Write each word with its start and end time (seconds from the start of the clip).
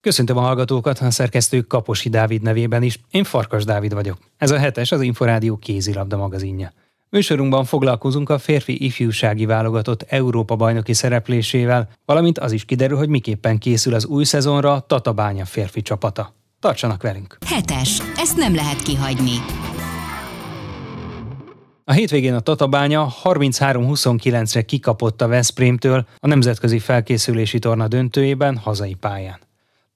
Köszöntöm 0.00 0.36
a 0.36 0.40
hallgatókat, 0.40 0.98
a 0.98 1.10
szerkesztő 1.10 1.60
Kaposi 1.60 2.08
Dávid 2.08 2.42
nevében 2.42 2.82
is. 2.82 3.00
Én 3.10 3.24
Farkas 3.24 3.64
Dávid 3.64 3.94
vagyok. 3.94 4.18
Ez 4.36 4.50
a 4.50 4.58
hetes 4.58 4.92
az 4.92 5.00
Inforádió 5.00 5.56
kézilabda 5.56 6.16
magazinja. 6.16 6.72
Műsorunkban 7.10 7.64
foglalkozunk 7.64 8.30
a 8.30 8.38
férfi 8.38 8.84
ifjúsági 8.84 9.46
válogatott 9.46 10.02
Európa 10.02 10.56
bajnoki 10.56 10.92
szereplésével, 10.92 11.88
valamint 12.04 12.38
az 12.38 12.52
is 12.52 12.64
kiderül, 12.64 12.96
hogy 12.96 13.08
miképpen 13.08 13.58
készül 13.58 13.94
az 13.94 14.06
új 14.06 14.24
szezonra 14.24 14.72
a 14.72 14.80
Tatabánya 14.80 15.44
férfi 15.44 15.82
csapata. 15.82 16.34
Tartsanak 16.60 17.02
velünk! 17.02 17.38
Hetes. 17.46 17.98
Ezt 18.16 18.36
nem 18.36 18.54
lehet 18.54 18.82
kihagyni. 18.82 19.36
A 21.84 21.92
hétvégén 21.92 22.34
a 22.34 22.40
Tatabánya 22.40 23.12
33-29-re 23.24 24.62
kikapott 24.62 25.22
a 25.22 25.28
Veszprémtől 25.28 26.06
a 26.18 26.26
nemzetközi 26.26 26.78
felkészülési 26.78 27.58
torna 27.58 27.88
döntőjében 27.88 28.56
hazai 28.56 28.94
pályán. 28.94 29.38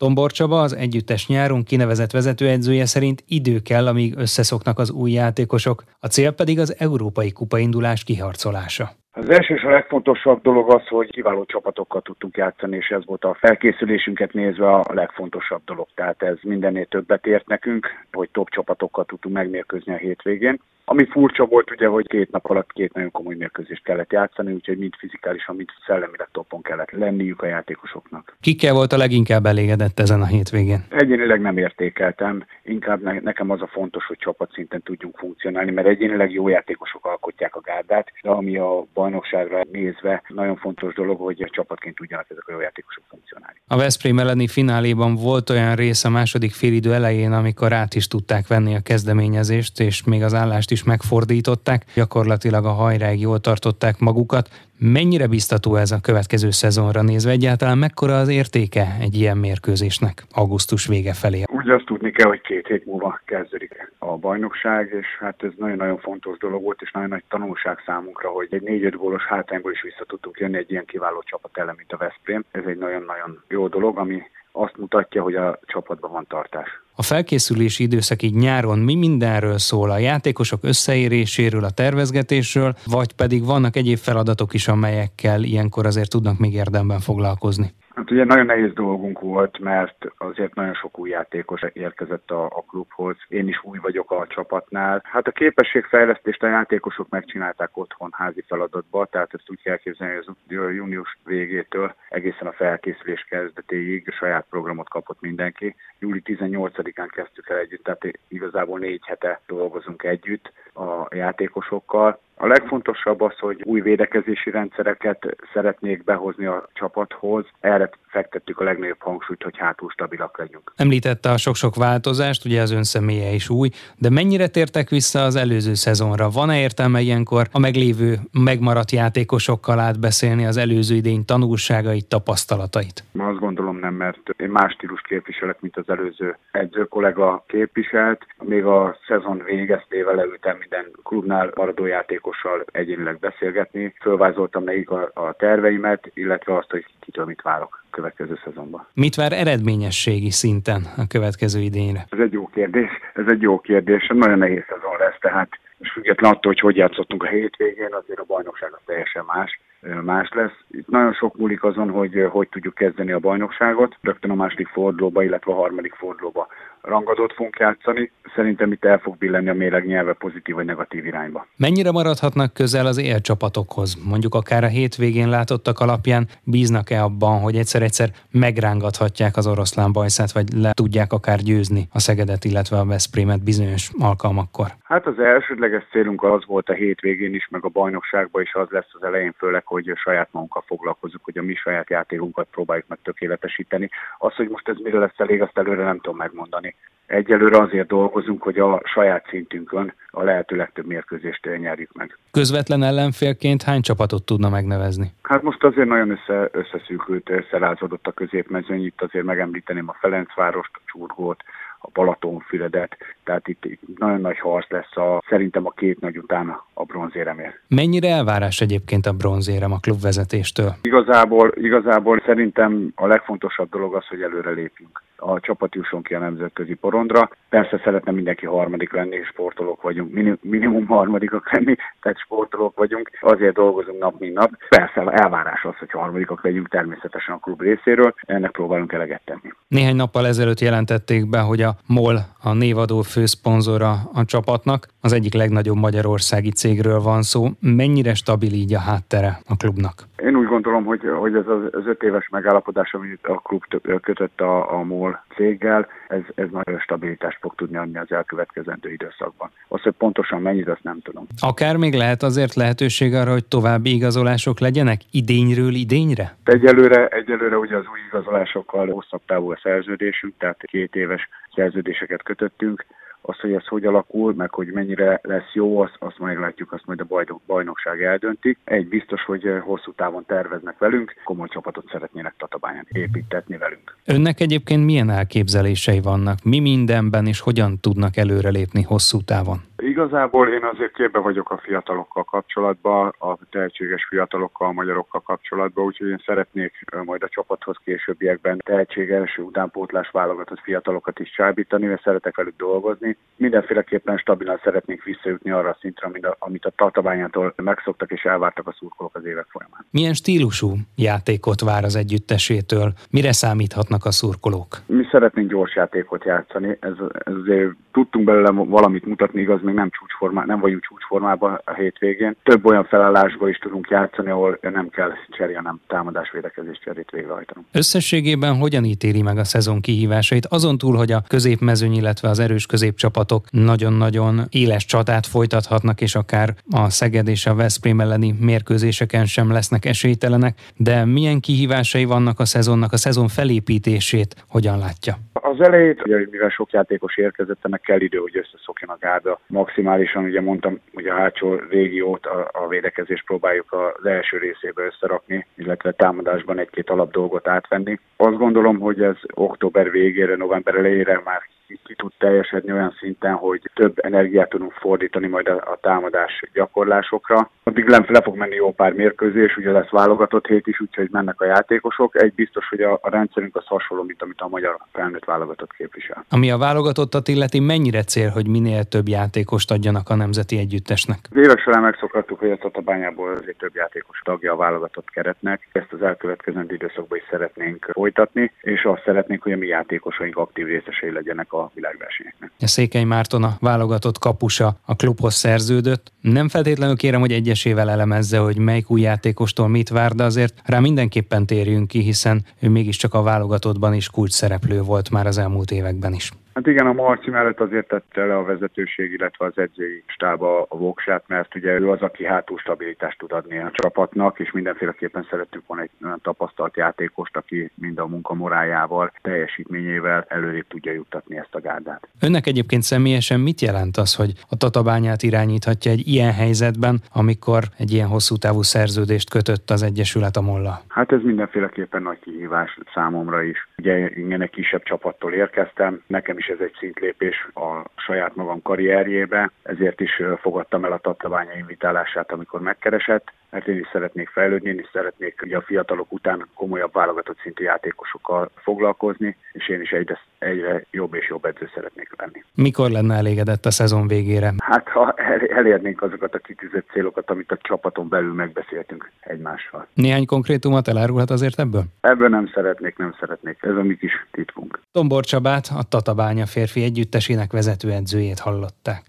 Tombor 0.02 0.32
Csaba, 0.32 0.60
az 0.60 0.76
együttes 0.76 1.26
nyáron 1.26 1.62
kinevezett 1.62 2.10
vezetőedzője 2.10 2.86
szerint 2.86 3.24
idő 3.26 3.60
kell, 3.60 3.86
amíg 3.86 4.14
összeszoknak 4.16 4.78
az 4.78 4.90
új 4.90 5.10
játékosok, 5.10 5.84
a 5.98 6.06
cél 6.06 6.30
pedig 6.30 6.58
az 6.58 6.74
Európai 6.78 7.32
Kupa 7.32 7.58
indulás 7.58 8.04
kiharcolása. 8.04 9.01
Az 9.22 9.30
első 9.30 9.54
és 9.54 9.62
a 9.62 9.70
legfontosabb 9.70 10.42
dolog 10.42 10.72
az, 10.72 10.86
hogy 10.86 11.10
kiváló 11.10 11.44
csapatokkal 11.44 12.00
tudtunk 12.00 12.36
játszani, 12.36 12.76
és 12.76 12.88
ez 12.88 13.04
volt 13.04 13.24
a 13.24 13.36
felkészülésünket 13.40 14.32
nézve 14.32 14.72
a 14.74 14.84
legfontosabb 14.92 15.62
dolog. 15.64 15.86
Tehát 15.94 16.22
ez 16.22 16.36
mindennél 16.42 16.86
többet 16.86 17.26
ért 17.26 17.46
nekünk, 17.46 17.86
hogy 18.12 18.28
top 18.32 18.50
csapatokkal 18.50 19.04
tudtunk 19.04 19.34
megmérkőzni 19.34 19.92
a 19.92 19.96
hétvégén. 19.96 20.60
Ami 20.84 21.06
furcsa 21.06 21.44
volt 21.44 21.70
ugye, 21.70 21.86
hogy 21.86 22.06
két 22.06 22.30
nap 22.30 22.50
alatt 22.50 22.72
két 22.72 22.92
nagyon 22.92 23.10
komoly 23.10 23.34
mérkőzést 23.34 23.84
kellett 23.84 24.12
játszani, 24.12 24.52
úgyhogy 24.52 24.78
mind 24.78 24.94
fizikálisan, 24.98 25.56
mind 25.56 25.68
szellemileg 25.86 26.28
toppon 26.32 26.62
kellett 26.62 26.90
lenniük 26.90 27.42
a 27.42 27.46
játékosoknak. 27.46 28.36
Kikkel 28.40 28.74
volt 28.74 28.92
a 28.92 28.96
leginkább 28.96 29.46
elégedett 29.46 29.98
ezen 29.98 30.20
a 30.20 30.26
hétvégén? 30.26 30.84
Egyénileg 30.88 31.40
nem 31.40 31.58
értékeltem, 31.58 32.44
inkább 32.62 33.02
ne, 33.02 33.20
nekem 33.20 33.50
az 33.50 33.62
a 33.62 33.66
fontos, 33.66 34.06
hogy 34.06 34.16
csapatszinten 34.18 34.82
tudjunk 34.82 35.16
funkcionálni, 35.16 35.70
mert 35.70 35.86
egyénileg 35.86 36.32
jó 36.32 36.48
játékosok 36.48 37.06
alkotják 37.06 37.56
a 37.56 37.60
gárdát, 37.60 38.12
de 38.22 38.30
ami 38.30 38.56
a 38.56 38.86
bajnokságra 39.12 39.62
nézve 39.72 40.22
nagyon 40.28 40.56
fontos 40.56 40.94
dolog, 40.94 41.20
hogy 41.20 41.48
csapatként 41.50 41.94
tudjanak 41.94 42.26
ezek 42.30 42.48
a 42.48 42.52
jó 42.52 42.60
játékosok 42.60 43.04
funkcionálni. 43.08 43.60
A 43.66 43.76
Veszprém 43.76 44.18
elleni 44.18 44.48
fináléban 44.48 45.14
volt 45.14 45.50
olyan 45.50 45.74
rész 45.74 46.04
a 46.04 46.10
második 46.10 46.52
félidő 46.52 46.94
elején, 46.94 47.32
amikor 47.32 47.72
át 47.72 47.94
is 47.94 48.06
tudták 48.06 48.46
venni 48.46 48.74
a 48.74 48.80
kezdeményezést, 48.80 49.80
és 49.80 50.04
még 50.04 50.22
az 50.22 50.34
állást 50.34 50.70
is 50.70 50.84
megfordították, 50.84 51.84
gyakorlatilag 51.94 52.64
a 52.64 52.72
hajráig 52.72 53.20
jól 53.20 53.40
tartották 53.40 53.98
magukat. 53.98 54.48
Mennyire 54.84 55.26
biztató 55.26 55.76
ez 55.76 55.90
a 55.90 56.00
következő 56.02 56.50
szezonra 56.50 57.02
nézve? 57.02 57.30
Egyáltalán 57.30 57.78
mekkora 57.78 58.18
az 58.18 58.28
értéke 58.28 58.86
egy 59.00 59.14
ilyen 59.14 59.36
mérkőzésnek 59.36 60.22
augusztus 60.34 60.86
vége 60.86 61.12
felé? 61.12 61.42
Úgy 61.46 61.70
azt 61.70 61.84
tudni 61.84 62.10
kell, 62.10 62.28
hogy 62.28 62.40
két 62.40 62.66
hét 62.66 62.86
múlva 62.86 63.20
kezdődik 63.24 63.92
a 63.98 64.16
bajnokság, 64.16 64.94
és 65.00 65.06
hát 65.20 65.42
ez 65.42 65.50
nagyon-nagyon 65.56 65.98
fontos 65.98 66.38
dolog 66.38 66.62
volt, 66.62 66.82
és 66.82 66.90
nagyon 66.90 67.08
nagy 67.08 67.24
tanulság 67.28 67.82
számunkra, 67.86 68.28
hogy 68.28 68.48
egy 68.50 68.62
4-5 68.64 68.94
gólos 68.96 69.22
hátrányból 69.22 69.72
is 69.72 69.82
vissza 69.82 70.04
tudtunk 70.06 70.38
jönni 70.38 70.56
egy 70.56 70.70
ilyen 70.70 70.84
kiváló 70.84 71.22
csapat 71.22 71.58
ellen, 71.58 71.74
mint 71.76 71.92
a 71.92 71.96
Veszprém. 71.96 72.44
Ez 72.50 72.64
egy 72.66 72.78
nagyon-nagyon 72.78 73.42
jó 73.48 73.68
dolog, 73.68 73.98
ami 73.98 74.22
azt 74.52 74.76
mutatja, 74.76 75.22
hogy 75.22 75.34
a 75.34 75.58
csapatban 75.66 76.12
van 76.12 76.26
tartás. 76.28 76.81
A 76.94 77.02
felkészülési 77.02 77.82
időszak 77.82 78.22
így 78.22 78.34
nyáron 78.34 78.78
mi 78.78 78.94
mindenről 78.94 79.58
szól? 79.58 79.90
A 79.90 79.98
játékosok 79.98 80.64
összeéréséről, 80.64 81.64
a 81.64 81.70
tervezgetésről, 81.70 82.76
vagy 82.86 83.12
pedig 83.12 83.44
vannak 83.44 83.76
egyéb 83.76 83.98
feladatok 83.98 84.54
is, 84.54 84.68
amelyekkel 84.68 85.42
ilyenkor 85.42 85.86
azért 85.86 86.10
tudnak 86.10 86.38
még 86.38 86.52
érdemben 86.52 87.00
foglalkozni? 87.00 87.74
Hát 87.94 88.10
ugye 88.10 88.24
nagyon 88.24 88.46
nehéz 88.46 88.72
dolgunk 88.72 89.20
volt, 89.20 89.58
mert 89.58 90.06
azért 90.18 90.54
nagyon 90.54 90.74
sok 90.74 90.98
új 90.98 91.10
játékos 91.10 91.60
érkezett 91.72 92.30
a, 92.30 92.44
a 92.44 92.64
klubhoz. 92.68 93.16
Én 93.28 93.48
is 93.48 93.64
új 93.64 93.78
vagyok 93.78 94.10
a 94.10 94.26
csapatnál. 94.28 95.02
Hát 95.04 95.26
a 95.26 95.32
képességfejlesztést 95.32 96.42
a 96.42 96.48
játékosok 96.48 97.08
megcsinálták 97.08 97.76
otthon 97.76 98.10
házi 98.12 98.44
feladatba, 98.46 99.06
tehát 99.06 99.34
ezt 99.34 99.50
úgy 99.50 99.62
kell 99.62 99.76
képzelni, 99.76 100.14
hogy 100.14 100.24
az 100.26 100.74
június 100.74 101.18
végétől 101.24 101.94
egészen 102.08 102.46
a 102.46 102.52
felkészülés 102.52 103.26
kezdetéig 103.28 104.12
saját 104.12 104.46
programot 104.50 104.88
kapott 104.88 105.20
mindenki. 105.20 105.74
Júli 105.98 106.22
18-án 106.24 107.08
kezdtük 107.10 107.48
el 107.48 107.58
együtt, 107.58 107.84
tehát 107.84 108.18
igazából 108.28 108.78
négy 108.78 109.02
hete 109.04 109.40
dolgozunk 109.46 110.02
együtt 110.02 110.52
a 110.74 111.14
játékosokkal. 111.14 112.20
A 112.36 112.46
legfontosabb 112.46 113.20
az, 113.20 113.38
hogy 113.38 113.62
új 113.64 113.80
védekezési 113.80 114.50
rendszereket 114.50 115.36
szeretnék 115.52 116.04
behozni 116.04 116.46
a 116.46 116.68
csapathoz. 116.72 117.46
Erre 117.60 117.90
fektettük 118.06 118.60
a 118.60 118.64
legnagyobb 118.64 119.00
hangsúlyt, 119.00 119.42
hogy 119.42 119.58
hátul 119.58 119.90
stabilak 119.90 120.38
legyünk. 120.38 120.72
Említette 120.76 121.30
a 121.30 121.36
sok-sok 121.36 121.74
változást, 121.74 122.44
ugye 122.44 122.60
az 122.60 122.70
ön 122.70 122.82
személye 122.82 123.30
is 123.30 123.48
új, 123.48 123.68
de 123.96 124.10
mennyire 124.10 124.46
tértek 124.46 124.88
vissza 124.88 125.22
az 125.22 125.36
előző 125.36 125.74
szezonra? 125.74 126.28
Van-e 126.30 126.60
értelme 126.60 127.00
ilyenkor 127.00 127.46
a 127.52 127.58
meglévő, 127.58 128.16
megmaradt 128.44 128.90
játékosokkal 128.90 129.78
átbeszélni 129.78 130.46
az 130.46 130.56
előző 130.56 130.94
idény 130.94 131.24
tanulságait, 131.24 132.08
tapasztalatait? 132.08 133.04
Azt 133.18 133.38
gondolom 133.38 133.71
nem, 133.82 133.94
mert 133.94 134.34
én 134.36 134.48
más 134.48 134.72
stílust 134.72 135.06
képviselek, 135.06 135.60
mint 135.60 135.76
az 135.76 135.88
előző 135.88 136.36
edző 136.50 136.84
kollega 136.84 137.44
képviselt. 137.46 138.26
Még 138.42 138.64
a 138.64 138.96
szezon 139.06 139.42
végeztével 139.44 140.14
leültem 140.14 140.56
minden 140.58 140.84
klubnál 141.02 141.50
maradó 141.54 141.86
játékossal 141.86 142.64
egyénileg 142.72 143.18
beszélgetni. 143.18 143.94
Fölvázoltam 144.00 144.64
nekik 144.64 144.90
a, 144.90 145.10
a 145.14 145.32
terveimet, 145.32 146.10
illetve 146.14 146.56
azt, 146.56 146.70
hogy 146.70 146.84
kitől 147.00 147.24
mit 147.24 147.42
várok 147.42 147.84
következő 147.90 148.38
szezonban. 148.44 148.86
Mit 148.94 149.14
vár 149.14 149.32
eredményességi 149.32 150.30
szinten 150.30 150.82
a 150.96 151.06
következő 151.08 151.60
idényre? 151.60 152.06
Ez 152.10 152.18
egy 152.18 152.32
jó 152.32 152.46
kérdés, 152.46 152.90
ez 153.14 153.24
egy 153.28 153.42
jó 153.42 153.60
kérdés, 153.60 154.10
nagyon 154.14 154.38
nehéz 154.38 154.64
szezon 154.68 154.96
lesz, 154.98 155.18
tehát 155.20 155.48
és 155.82 155.90
független 155.92 156.30
attól, 156.30 156.52
hogy 156.52 156.60
hogy 156.60 156.76
játszottunk 156.76 157.22
a 157.22 157.28
hétvégén, 157.28 157.94
azért 157.94 158.18
a 158.18 158.24
bajnokság 158.26 158.72
az 158.72 158.80
teljesen 158.86 159.24
más, 159.24 159.60
más 160.02 160.28
lesz. 160.32 160.58
Itt 160.70 160.88
nagyon 160.88 161.12
sok 161.12 161.36
múlik 161.36 161.64
azon, 161.64 161.90
hogy 161.90 162.26
hogy 162.30 162.48
tudjuk 162.48 162.74
kezdeni 162.74 163.12
a 163.12 163.18
bajnokságot, 163.18 163.96
rögtön 164.00 164.30
a 164.30 164.34
második 164.34 164.68
fordulóba, 164.68 165.22
illetve 165.22 165.52
a 165.52 165.56
harmadik 165.56 165.94
fordulóba 165.94 166.48
rangadót 166.82 167.32
fogunk 167.32 167.58
játszani. 167.58 168.10
Szerintem 168.34 168.72
itt 168.72 168.84
el 168.84 168.98
fog 168.98 169.16
billenni 169.18 169.48
a 169.48 169.54
méreg 169.54 169.86
nyelve 169.86 170.12
pozitív 170.12 170.54
vagy 170.54 170.64
negatív 170.64 171.06
irányba. 171.06 171.46
Mennyire 171.56 171.90
maradhatnak 171.90 172.54
közel 172.54 172.86
az 172.86 172.98
élcsapatokhoz? 172.98 173.96
Mondjuk 174.08 174.34
akár 174.34 174.64
a 174.64 174.66
hétvégén 174.66 175.28
látottak 175.28 175.78
alapján 175.80 176.26
bíznak-e 176.44 177.02
abban, 177.02 177.40
hogy 177.40 177.56
egyszer-egyszer 177.56 178.08
megrángathatják 178.30 179.36
az 179.36 179.46
oroszlán 179.46 179.92
bajszát, 179.92 180.32
vagy 180.32 180.52
le 180.52 180.72
tudják 180.72 181.12
akár 181.12 181.38
győzni 181.38 181.88
a 181.92 181.98
Szegedet, 181.98 182.44
illetve 182.44 182.78
a 182.78 182.86
Veszprémet 182.86 183.44
bizonyos 183.44 183.90
alkalmakkor? 183.98 184.66
Hát 184.82 185.06
az 185.06 185.18
elsődleges 185.18 185.84
célunk 185.90 186.22
az 186.22 186.44
volt 186.46 186.68
a 186.68 186.72
hétvégén 186.72 187.34
is, 187.34 187.48
meg 187.50 187.64
a 187.64 187.68
bajnokságban 187.68 188.42
is 188.42 188.54
az 188.54 188.68
lesz 188.70 188.90
az 188.92 189.02
elején, 189.02 189.34
főleg, 189.38 189.66
hogy 189.66 189.88
a 189.88 189.96
saját 189.96 190.28
magunkkal 190.30 190.64
foglalkozunk, 190.66 191.24
hogy 191.24 191.38
a 191.38 191.42
mi 191.42 191.54
saját 191.54 191.90
játékunkat 191.90 192.48
próbáljuk 192.50 192.86
meg 192.88 192.98
tökéletesíteni. 193.02 193.88
Az, 194.18 194.34
hogy 194.34 194.48
most 194.48 194.68
ez 194.68 194.76
mire 194.82 194.98
lesz 194.98 195.16
elég, 195.16 195.42
azt 195.42 195.58
előre 195.58 195.84
nem 195.84 196.00
tudom 196.00 196.16
megmondani. 196.16 196.71
Egyelőre 197.06 197.58
azért 197.58 197.86
dolgozunk, 197.86 198.42
hogy 198.42 198.58
a 198.58 198.80
saját 198.84 199.26
szintünkön 199.28 199.94
a 200.10 200.22
lehető 200.22 200.56
legtöbb 200.56 200.86
mérkőzést 200.86 201.48
nyerjük 201.58 201.92
meg. 201.92 202.18
Közvetlen 202.30 202.82
ellenfélként 202.82 203.62
hány 203.62 203.80
csapatot 203.80 204.24
tudna 204.24 204.48
megnevezni? 204.48 205.12
Hát 205.22 205.42
most 205.42 205.64
azért 205.64 205.88
nagyon 205.88 206.10
össze, 206.10 206.48
összeszűkült, 206.52 207.30
összerázódott 207.30 208.06
a 208.06 208.12
középmezőny, 208.12 208.84
itt 208.84 209.02
azért 209.02 209.24
megemlíteném 209.24 209.88
a 209.88 209.96
Ferencvárost, 210.00 210.70
a 210.74 210.80
Csurgót, 210.84 211.42
a 211.78 211.88
Balatonfüredet, 211.92 212.96
tehát 213.24 213.48
itt, 213.48 213.64
itt 213.64 213.98
nagyon 213.98 214.20
nagy 214.20 214.38
harc 214.38 214.70
lesz 214.70 214.96
a, 214.96 215.22
szerintem 215.28 215.66
a 215.66 215.70
két 215.70 216.00
nagy 216.00 216.16
után 216.16 216.60
a 216.74 216.84
bronzéremért. 216.84 217.60
Mennyire 217.68 218.08
elvárás 218.08 218.60
egyébként 218.60 219.06
a 219.06 219.12
bronzérem 219.12 219.72
a 219.72 219.78
klubvezetéstől? 219.78 220.74
Igazából, 220.82 221.52
igazából 221.54 222.22
szerintem 222.26 222.92
a 222.94 223.06
legfontosabb 223.06 223.70
dolog 223.70 223.94
az, 223.94 224.06
hogy 224.06 224.22
előre 224.22 224.50
lépjünk 224.50 225.02
a 225.22 225.40
csapat 225.40 225.74
jusson 225.74 226.02
ki 226.02 226.14
a 226.14 226.18
nemzetközi 226.18 226.74
porondra. 226.74 227.30
Persze 227.48 227.80
szeretne 227.84 228.12
mindenki 228.12 228.46
harmadik 228.46 228.92
lenni, 228.92 229.16
és 229.16 229.26
sportolók 229.26 229.82
vagyunk, 229.82 230.12
minim, 230.12 230.38
minimum 230.40 230.86
harmadikak 230.86 231.52
lenni, 231.52 231.76
tehát 232.02 232.18
sportolók 232.18 232.76
vagyunk, 232.76 233.10
azért 233.20 233.54
dolgozunk 233.54 233.98
nap, 233.98 234.18
mint 234.18 234.34
nap. 234.34 234.50
Persze 234.68 235.10
elvárás 235.10 235.64
az, 235.64 235.76
hogy 235.78 235.90
harmadikak 235.90 236.44
legyünk 236.44 236.68
természetesen 236.68 237.34
a 237.34 237.38
klub 237.38 237.60
részéről, 237.60 238.14
ennek 238.20 238.50
próbálunk 238.50 238.92
eleget 238.92 239.22
tenni. 239.24 239.52
Néhány 239.68 239.96
nappal 239.96 240.26
ezelőtt 240.26 240.60
jelentették 240.60 241.28
be, 241.28 241.40
hogy 241.40 241.62
a 241.62 241.74
MOL 241.86 242.18
a 242.42 242.52
névadó 242.52 243.02
főszponzora 243.02 243.92
a 244.14 244.24
csapatnak, 244.24 244.86
az 245.04 245.12
egyik 245.12 245.34
legnagyobb 245.34 245.76
magyarországi 245.76 246.50
cégről 246.50 247.00
van 247.00 247.22
szó. 247.22 247.46
Mennyire 247.60 248.14
stabil 248.14 248.52
így 248.52 248.74
a 248.74 248.78
háttere 248.78 249.38
a 249.48 249.56
klubnak? 249.56 249.94
Én 250.16 250.36
úgy 250.36 250.46
gondolom, 250.46 250.84
hogy, 250.84 251.00
hogy 251.18 251.34
ez 251.34 251.46
az, 251.46 251.62
az 251.72 251.86
öt 251.86 252.02
éves 252.02 252.28
megállapodás, 252.28 252.94
amit 252.94 253.26
a 253.26 253.34
klub 253.34 253.64
kötött 254.00 254.40
a, 254.40 254.72
a 254.72 254.82
MOL 254.82 255.24
céggel, 255.36 255.86
ez, 256.08 256.20
ez 256.34 256.46
nagyon 256.50 256.80
stabilitást 256.80 257.38
fog 257.40 257.54
tudni 257.54 257.76
adni 257.76 257.98
az 257.98 258.12
elkövetkezendő 258.12 258.92
időszakban. 258.92 259.50
Azt, 259.68 259.82
hogy 259.82 259.92
pontosan 259.98 260.42
mennyit, 260.42 260.68
azt 260.68 260.82
nem 260.82 261.00
tudom. 261.02 261.26
Akár 261.40 261.76
még 261.76 261.94
lehet 261.94 262.22
azért 262.22 262.54
lehetőség 262.54 263.14
arra, 263.14 263.32
hogy 263.32 263.44
további 263.44 263.94
igazolások 263.94 264.60
legyenek 264.60 265.00
idényről 265.10 265.74
idényre? 265.74 266.36
Egyelőre, 266.44 267.06
egyelőre 267.06 267.56
ugye 267.56 267.76
az 267.76 267.84
új 267.92 268.00
igazolásokkal 268.08 268.88
hosszabb 268.88 269.22
távú 269.26 269.50
a 269.50 269.58
szerződésünk, 269.62 270.34
tehát 270.38 270.62
két 270.66 270.94
éves 270.94 271.28
szerződéseket 271.54 272.22
kötöttünk, 272.22 272.84
az, 273.22 273.38
hogy 273.38 273.52
ez 273.52 273.66
hogy 273.66 273.84
alakul, 273.84 274.34
meg 274.34 274.54
hogy 274.54 274.66
mennyire 274.66 275.20
lesz 275.22 275.52
jó, 275.52 275.80
azt, 275.80 275.96
azt 275.98 276.18
majd 276.18 276.38
látjuk, 276.38 276.72
azt 276.72 276.86
majd 276.86 277.00
a 277.00 277.04
bajnok, 277.04 277.40
bajnokság 277.46 278.02
eldönti. 278.02 278.56
Egy 278.64 278.88
biztos, 278.88 279.24
hogy 279.24 279.46
eh, 279.46 279.60
hosszú 279.60 279.92
távon 279.92 280.24
terveznek 280.26 280.78
velünk, 280.78 281.14
komoly 281.24 281.48
csapatot 281.48 281.88
szeretnének 281.92 282.34
Tatabányán 282.38 282.86
építetni 282.92 283.56
velünk. 283.56 283.96
Önnek 284.06 284.40
egyébként 284.40 284.84
milyen 284.84 285.10
elképzelései 285.10 286.00
vannak? 286.00 286.38
Mi 286.44 286.60
mindenben 286.60 287.26
és 287.26 287.40
hogyan 287.40 287.80
tudnak 287.80 288.16
előrelépni 288.16 288.82
hosszú 288.82 289.20
távon? 289.24 289.71
Igazából 289.82 290.48
én 290.48 290.64
azért 290.64 290.92
képbe 290.92 291.18
vagyok 291.18 291.50
a 291.50 291.58
fiatalokkal 291.58 292.24
kapcsolatban, 292.24 293.14
a 293.18 293.36
tehetséges 293.50 294.06
fiatalokkal, 294.08 294.68
a 294.68 294.72
magyarokkal 294.72 295.20
kapcsolatban, 295.20 295.84
úgyhogy 295.84 296.08
én 296.08 296.22
szeretnék 296.26 296.72
majd 297.04 297.22
a 297.22 297.28
csapathoz 297.28 297.76
későbbiekben 297.84 298.62
tehetséges 298.64 299.38
utánpótlás 299.38 300.10
válogatott 300.10 300.60
fiatalokat 300.60 301.18
is 301.18 301.32
csábítani, 301.32 301.86
mert 301.86 302.02
szeretek 302.02 302.36
velük 302.36 302.56
dolgozni. 302.56 303.16
Mindenféleképpen 303.36 304.16
stabilan 304.16 304.60
szeretnék 304.64 305.02
visszajutni 305.02 305.50
arra 305.50 305.68
a 305.68 305.76
szintre, 305.80 306.10
amit 306.38 306.64
a, 306.64 306.72
Tatabányától 306.76 307.54
megszoktak 307.56 308.10
és 308.10 308.22
elvártak 308.22 308.66
a 308.66 308.74
szurkolók 308.78 309.14
az 309.14 309.24
évek 309.24 309.46
folyamán. 309.48 309.86
Milyen 309.90 310.14
stílusú 310.14 310.74
játékot 310.96 311.60
vár 311.60 311.84
az 311.84 311.96
együttesétől? 311.96 312.92
Mire 313.10 313.32
számíthatnak 313.32 314.04
a 314.04 314.10
szurkolók? 314.10 314.76
Mi 314.86 315.04
szeretnénk 315.10 315.50
gyors 315.50 315.74
játékot 315.74 316.24
játszani, 316.24 316.76
ez, 316.80 316.92
ez 317.24 317.34
azért 317.34 317.70
tudtunk 317.92 318.24
belőle 318.24 318.50
valamit 318.50 319.06
mutatni, 319.06 319.40
igaz, 319.40 319.60
még 319.72 319.80
nem 319.80 319.90
csúcsformá, 319.98 320.44
nem 320.44 320.60
vagyunk 320.60 320.82
csúcsformában 320.82 321.60
a 321.64 321.72
hétvégén. 321.74 322.36
Több 322.42 322.66
olyan 322.66 322.84
felállásból 322.84 323.48
is 323.48 323.58
tudunk 323.58 323.88
játszani, 323.88 324.30
ahol 324.30 324.58
nem 324.60 324.88
kell 324.88 325.12
cseré, 325.28 325.58
nem 325.62 325.80
támadás 325.86 326.30
védekezés 326.30 326.78
cserét 326.84 327.10
végrehajtanunk. 327.10 327.66
Összességében 327.72 328.56
hogyan 328.56 328.84
ítéli 328.84 329.22
meg 329.22 329.38
a 329.38 329.44
szezon 329.44 329.80
kihívásait? 329.80 330.46
Azon 330.46 330.78
túl, 330.78 330.96
hogy 330.96 331.12
a 331.12 331.22
középmezőny, 331.28 331.92
illetve 331.92 332.28
az 332.28 332.38
erős 332.38 332.66
középcsapatok 332.66 333.44
nagyon-nagyon 333.50 334.40
éles 334.50 334.84
csatát 334.84 335.26
folytathatnak, 335.26 336.00
és 336.00 336.14
akár 336.14 336.48
a 336.70 336.90
Szeged 336.90 337.28
és 337.28 337.46
a 337.46 337.54
Veszprém 337.54 338.00
elleni 338.00 338.34
mérkőzéseken 338.40 339.24
sem 339.24 339.52
lesznek 339.52 339.84
esélytelenek, 339.84 340.54
de 340.76 341.04
milyen 341.04 341.40
kihívásai 341.40 342.04
vannak 342.04 342.40
a 342.40 342.44
szezonnak, 342.44 342.92
a 342.92 342.96
szezon 342.96 343.28
felépítését 343.28 344.44
hogyan 344.48 344.78
látja? 344.78 345.14
Az 345.32 345.60
elejét, 345.60 346.02
ugye, 346.04 346.16
mivel 346.30 346.48
sok 346.48 346.70
játékos 346.70 347.16
érkezett, 347.16 347.58
ennek 347.62 347.80
kell 347.80 348.00
idő, 348.00 348.18
hogy 348.18 348.36
összeszokjon 348.36 348.90
a 348.90 348.96
gárda. 349.00 349.40
Maximálisan, 349.62 350.24
ugye 350.24 350.40
mondtam, 350.40 350.80
hogy 350.94 351.06
a 351.06 351.14
hátsó 351.14 351.54
régiót, 351.54 352.26
a, 352.26 352.50
a 352.52 352.68
védekezést 352.68 353.24
próbáljuk 353.24 353.72
az 353.72 354.06
első 354.06 354.38
részébe 354.38 354.82
összerakni, 354.82 355.46
illetve 355.54 355.92
támadásban 355.92 356.58
egy-két 356.58 356.90
alap 356.90 357.12
dolgot 357.12 357.48
átvenni. 357.48 357.98
Azt 358.16 358.36
gondolom, 358.36 358.78
hogy 358.78 359.02
ez 359.02 359.16
október 359.34 359.90
végére, 359.90 360.36
november 360.36 360.74
elejére 360.74 361.20
már 361.24 361.42
ki 361.66 361.94
tud 361.96 362.12
teljesedni 362.18 362.72
olyan 362.72 362.96
szinten, 362.98 363.34
hogy 363.34 363.70
több 363.74 363.98
energiát 364.02 364.48
tudunk 364.48 364.72
fordítani 364.72 365.26
majd 365.26 365.48
a, 365.48 365.78
támadás 365.80 366.42
gyakorlásokra. 366.52 367.50
Addig 367.62 367.88
le, 367.88 368.04
le 368.08 368.20
fog 368.22 368.36
menni 368.36 368.54
jó 368.54 368.72
pár 368.72 368.92
mérkőzés, 368.92 369.56
ugye 369.56 369.70
lesz 369.70 369.90
válogatott 369.90 370.46
hét 370.46 370.66
is, 370.66 370.80
úgyhogy 370.80 371.08
mennek 371.10 371.40
a 371.40 371.44
játékosok. 371.44 372.22
Egy 372.22 372.32
biztos, 372.34 372.68
hogy 372.68 372.80
a, 372.80 372.98
a 373.02 373.10
rendszerünk 373.10 373.56
az 373.56 373.66
hasonló, 373.66 374.02
mint 374.02 374.22
amit 374.22 374.40
a 374.40 374.48
magyar 374.48 374.76
felnőtt 374.92 375.24
válogatott 375.24 375.72
képvisel. 375.72 376.24
Ami 376.28 376.50
a 376.50 376.58
válogatottat 376.58 377.28
illeti, 377.28 377.60
mennyire 377.60 378.02
cél, 378.02 378.28
hogy 378.28 378.48
minél 378.48 378.84
több 378.84 379.08
játékost 379.08 379.70
adjanak 379.70 380.08
a 380.08 380.14
nemzeti 380.14 380.58
együttesnek? 380.58 381.18
Az 381.30 381.36
évek 381.36 381.58
során 381.58 381.82
megszokhattuk, 381.82 382.38
hogy 382.38 382.50
a 382.50 382.56
Tatabányából 382.56 383.32
azért 383.32 383.58
több 383.58 383.74
játékos 383.74 384.20
tagja 384.24 384.52
a 384.52 384.56
válogatott 384.56 385.10
keretnek. 385.10 385.68
Ezt 385.72 385.92
az 385.92 386.02
elkövetkezendő 386.02 386.74
időszakban 386.74 387.18
is 387.18 387.24
szeretnénk 387.30 387.88
folytatni, 387.92 388.52
és 388.60 388.84
azt 388.84 389.02
szeretnénk, 389.04 389.42
hogy 389.42 389.52
a 389.52 389.56
mi 389.56 389.66
játékosaink 389.66 390.36
aktív 390.36 390.66
részesei 390.66 391.10
legyenek 391.10 391.52
a 391.52 391.61
világversenyeknek. 391.74 392.50
A 392.60 392.66
Székely 392.66 393.04
Márton 393.04 393.44
a 393.44 393.56
válogatott 393.60 394.18
kapusa 394.18 394.76
a 394.84 394.96
klubhoz 394.96 395.34
szerződött. 395.34 396.12
Nem 396.20 396.48
feltétlenül 396.48 396.96
kérem, 396.96 397.20
hogy 397.20 397.32
egyesével 397.32 397.90
elemezze, 397.90 398.38
hogy 398.38 398.56
melyik 398.56 398.90
új 398.90 399.00
játékostól 399.00 399.68
mit 399.68 399.88
vár, 399.88 400.12
de 400.12 400.24
azért 400.24 400.60
rá 400.64 400.78
mindenképpen 400.78 401.46
térjünk 401.46 401.88
ki, 401.88 402.00
hiszen 402.00 402.44
ő 402.60 402.68
mégiscsak 402.68 403.14
a 403.14 403.22
válogatottban 403.22 403.94
is 403.94 404.08
kulcs 404.08 404.32
szereplő 404.32 404.82
volt 404.82 405.10
már 405.10 405.26
az 405.26 405.38
elmúlt 405.38 405.70
években 405.70 406.14
is. 406.14 406.32
Hát 406.54 406.66
igen, 406.66 406.86
a 406.86 406.92
Marci 406.92 407.30
mellett 407.30 407.60
azért 407.60 407.88
tette 407.88 408.24
le 408.24 408.36
a 408.36 408.44
vezetőség, 408.44 409.12
illetve 409.12 409.46
az 409.46 409.58
edzői 409.58 410.02
stába 410.06 410.66
a 410.68 410.76
voksát, 410.76 411.24
mert 411.26 411.54
ugye 411.54 411.78
ő 411.78 411.90
az, 411.90 412.00
aki 412.00 412.24
hátul 412.24 412.58
stabilitást 412.58 413.18
tud 413.18 413.32
adni 413.32 413.58
a 413.58 413.70
csapatnak, 413.72 414.38
és 414.38 414.52
mindenféleképpen 414.52 415.26
szerettük 415.30 415.62
volna 415.66 415.82
egy 415.82 415.90
olyan 416.04 416.20
tapasztalt 416.22 416.76
játékost, 416.76 417.36
aki 417.36 417.70
mind 417.74 417.98
a 417.98 418.06
munkamorájával, 418.06 419.12
teljesítményével 419.22 420.24
előrébb 420.28 420.66
tudja 420.68 420.92
juttatni 420.92 421.36
ezt 421.36 421.54
a 421.54 421.60
gárdát. 421.60 422.08
Önnek 422.20 422.46
egyébként 422.46 422.82
személyesen 422.82 423.40
mit 423.40 423.60
jelent 423.60 423.96
az, 423.96 424.14
hogy 424.14 424.32
a 424.48 424.56
Tatabányát 424.56 425.22
irányíthatja 425.22 425.90
egy 425.90 426.06
ilyen 426.06 426.32
helyzetben, 426.32 427.00
amikor 427.12 427.62
egy 427.78 427.92
ilyen 427.92 428.08
hosszú 428.08 428.36
távú 428.36 428.62
szerződést 428.62 429.30
kötött 429.30 429.70
az 429.70 429.82
Egyesület 429.82 430.36
a 430.36 430.40
Molla? 430.40 430.82
Hát 430.88 431.12
ez 431.12 431.22
mindenféleképpen 431.22 432.02
nagy 432.02 432.18
kihívás 432.18 432.78
számomra 432.94 433.42
is. 433.42 433.68
Ugye 433.76 434.06
én 434.06 434.42
egy 434.42 434.50
kisebb 434.50 434.82
csapattól 434.82 435.32
érkeztem, 435.32 436.02
nekem 436.06 436.38
is 436.38 436.41
ez 436.48 436.60
egy 436.60 436.76
szintlépés 436.78 437.48
a 437.54 437.84
saját 437.96 438.34
magam 438.36 438.62
karrierjébe, 438.62 439.50
ezért 439.62 440.00
is 440.00 440.22
fogadtam 440.40 440.84
el 440.84 440.92
a 440.92 440.98
Tatabánya 440.98 441.56
invitálását, 441.56 442.32
amikor 442.32 442.60
megkeresett, 442.60 443.32
mert 443.52 443.68
én 443.68 443.78
is 443.78 443.88
szeretnék 443.92 444.28
fejlődni, 444.28 444.68
én 444.68 444.78
is 444.78 444.88
szeretnék 444.92 445.40
ugye 445.44 445.56
a 445.56 445.62
fiatalok 445.62 446.12
után 446.12 446.48
komolyabb 446.54 446.92
válogatott 446.92 447.38
szintű 447.42 447.64
játékosokkal 447.64 448.50
foglalkozni, 448.54 449.36
és 449.52 449.68
én 449.68 449.80
is 449.80 449.90
egyre, 449.90 450.18
egyre 450.38 450.84
jobb 450.90 451.14
és 451.14 451.28
jobb 451.28 451.44
edző 451.44 451.70
szeretnék 451.74 452.08
lenni. 452.16 452.44
Mikor 452.54 452.90
lenne 452.90 453.14
elégedett 453.14 453.64
a 453.64 453.70
szezon 453.70 454.06
végére? 454.06 454.52
Hát 454.58 454.88
ha 454.88 455.14
elérnénk 455.48 456.02
azokat 456.02 456.34
a 456.34 456.38
kitűzött 456.38 456.88
célokat, 456.92 457.30
amit 457.30 457.52
a 457.52 457.58
csapaton 457.60 458.08
belül 458.08 458.32
megbeszéltünk 458.32 459.10
egymással. 459.20 459.86
Néhány 459.94 460.26
konkrétumot 460.26 460.88
elárulhat 460.88 461.30
azért 461.30 461.58
ebből? 461.58 461.82
Ebből 462.00 462.28
nem 462.28 462.50
szeretnék, 462.54 462.96
nem 462.96 463.14
szeretnék. 463.20 463.58
Ez 463.60 463.76
a 463.76 463.82
mi 463.82 463.96
kis 463.96 464.26
titkunk. 464.30 464.80
Tombor 464.92 465.24
Csabát, 465.24 465.66
a 465.76 465.82
Tatabánya 465.88 466.46
férfi 466.46 466.82
együttesének 466.82 467.52
vezetőedzőjét 467.52 468.38
hallották. 468.38 469.02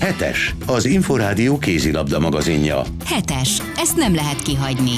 Hetes, 0.00 0.54
az 0.66 0.84
Inforádió 0.84 1.58
kézilabda 1.58 2.18
magazinja. 2.18 2.82
Hetes, 3.04 3.62
ezt 3.76 3.96
nem 3.96 4.14
lehet 4.14 4.42
kihagyni. 4.42 4.96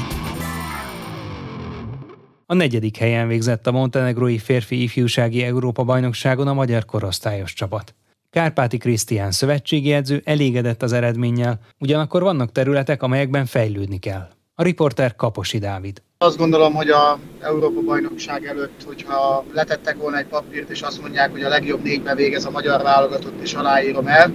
A 2.47 2.55
negyedik 2.55 2.97
helyen 2.97 3.29
végzett 3.29 3.67
a 3.67 3.73
montenegrói 3.73 4.39
férfi 4.39 4.83
ifjúsági 4.83 5.43
Európa-bajnokságon 5.43 6.49
a 6.49 6.53
magyar 6.53 6.85
korosztályos 6.85 7.53
csapat. 7.53 7.95
Kárpáti 8.31 8.79
Krisztián 8.79 9.31
szövetségi 9.31 9.93
edző 9.93 10.23
elégedett 10.25 10.83
az 10.83 10.93
eredménnyel, 10.93 11.61
ugyanakkor 11.79 12.23
vannak 12.23 12.53
területek, 12.53 13.03
amelyekben 13.03 13.47
fejlődni 13.47 13.99
kell. 13.99 14.29
A 14.55 14.63
riporter 14.63 15.17
Kaposi 15.17 15.59
Dávid. 15.59 16.03
Azt 16.19 16.37
gondolom, 16.37 16.75
hogy 16.75 16.89
a 16.89 17.19
Európa 17.41 17.81
bajnokság 17.81 18.45
előtt, 18.45 18.83
hogyha 18.87 19.45
letettek 19.53 19.97
volna 19.97 20.19
egy 20.19 20.27
papírt, 20.27 20.71
és 20.71 20.81
azt 20.81 21.01
mondják, 21.01 21.31
hogy 21.31 21.43
a 21.43 21.49
legjobb 21.49 21.83
négybe 21.83 22.15
végez 22.15 22.45
a 22.45 22.51
magyar 22.51 22.83
válogatott, 22.83 23.41
és 23.43 23.55
aláírom 23.55 24.07
el, 24.07 24.33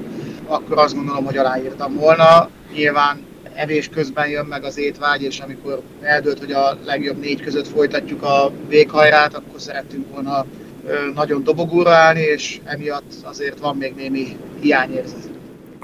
akkor 0.48 0.78
azt 0.78 0.96
gondolom, 0.96 1.26
hogy 1.26 1.38
aláírtam 1.38 1.96
volna. 1.96 2.50
Nyilván 2.74 3.26
evés 3.56 3.90
közben 3.90 4.28
jön 4.30 4.46
meg 4.46 4.64
az 4.64 4.78
étvágy, 4.78 5.24
és 5.24 5.40
amikor 5.40 5.82
eldőlt, 6.02 6.40
hogy 6.40 6.52
a 6.52 6.78
legjobb 6.86 7.20
négy 7.20 7.42
között 7.42 7.68
folytatjuk 7.68 8.24
a 8.24 8.52
véghajrát, 8.68 9.34
akkor 9.34 9.62
szerettünk 9.62 10.06
volna 10.14 10.46
nagyon 11.14 11.44
dobogóra 11.44 11.92
állni, 11.92 12.22
és 12.22 12.60
emiatt 12.64 13.14
azért 13.24 13.60
van 13.60 13.78
még 13.78 13.94
némi 13.96 14.38
hiányérzet 14.62 15.32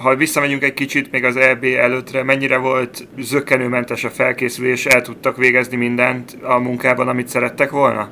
ha 0.02 0.16
visszamegyünk 0.16 0.64
egy 0.64 0.74
kicsit 0.74 1.12
még 1.12 1.24
az 1.24 1.36
EB 1.36 1.64
előttre, 1.64 2.24
mennyire 2.24 2.58
volt 2.58 3.08
zökkenőmentes 3.18 4.04
a 4.04 4.10
felkészülés, 4.10 4.86
el 4.86 5.02
tudtak 5.02 5.38
végezni 5.38 5.78
mindent 5.78 6.38
a 6.42 6.58
munkában, 6.58 7.08
amit 7.08 7.28
szerettek 7.28 7.70
volna? 7.70 8.10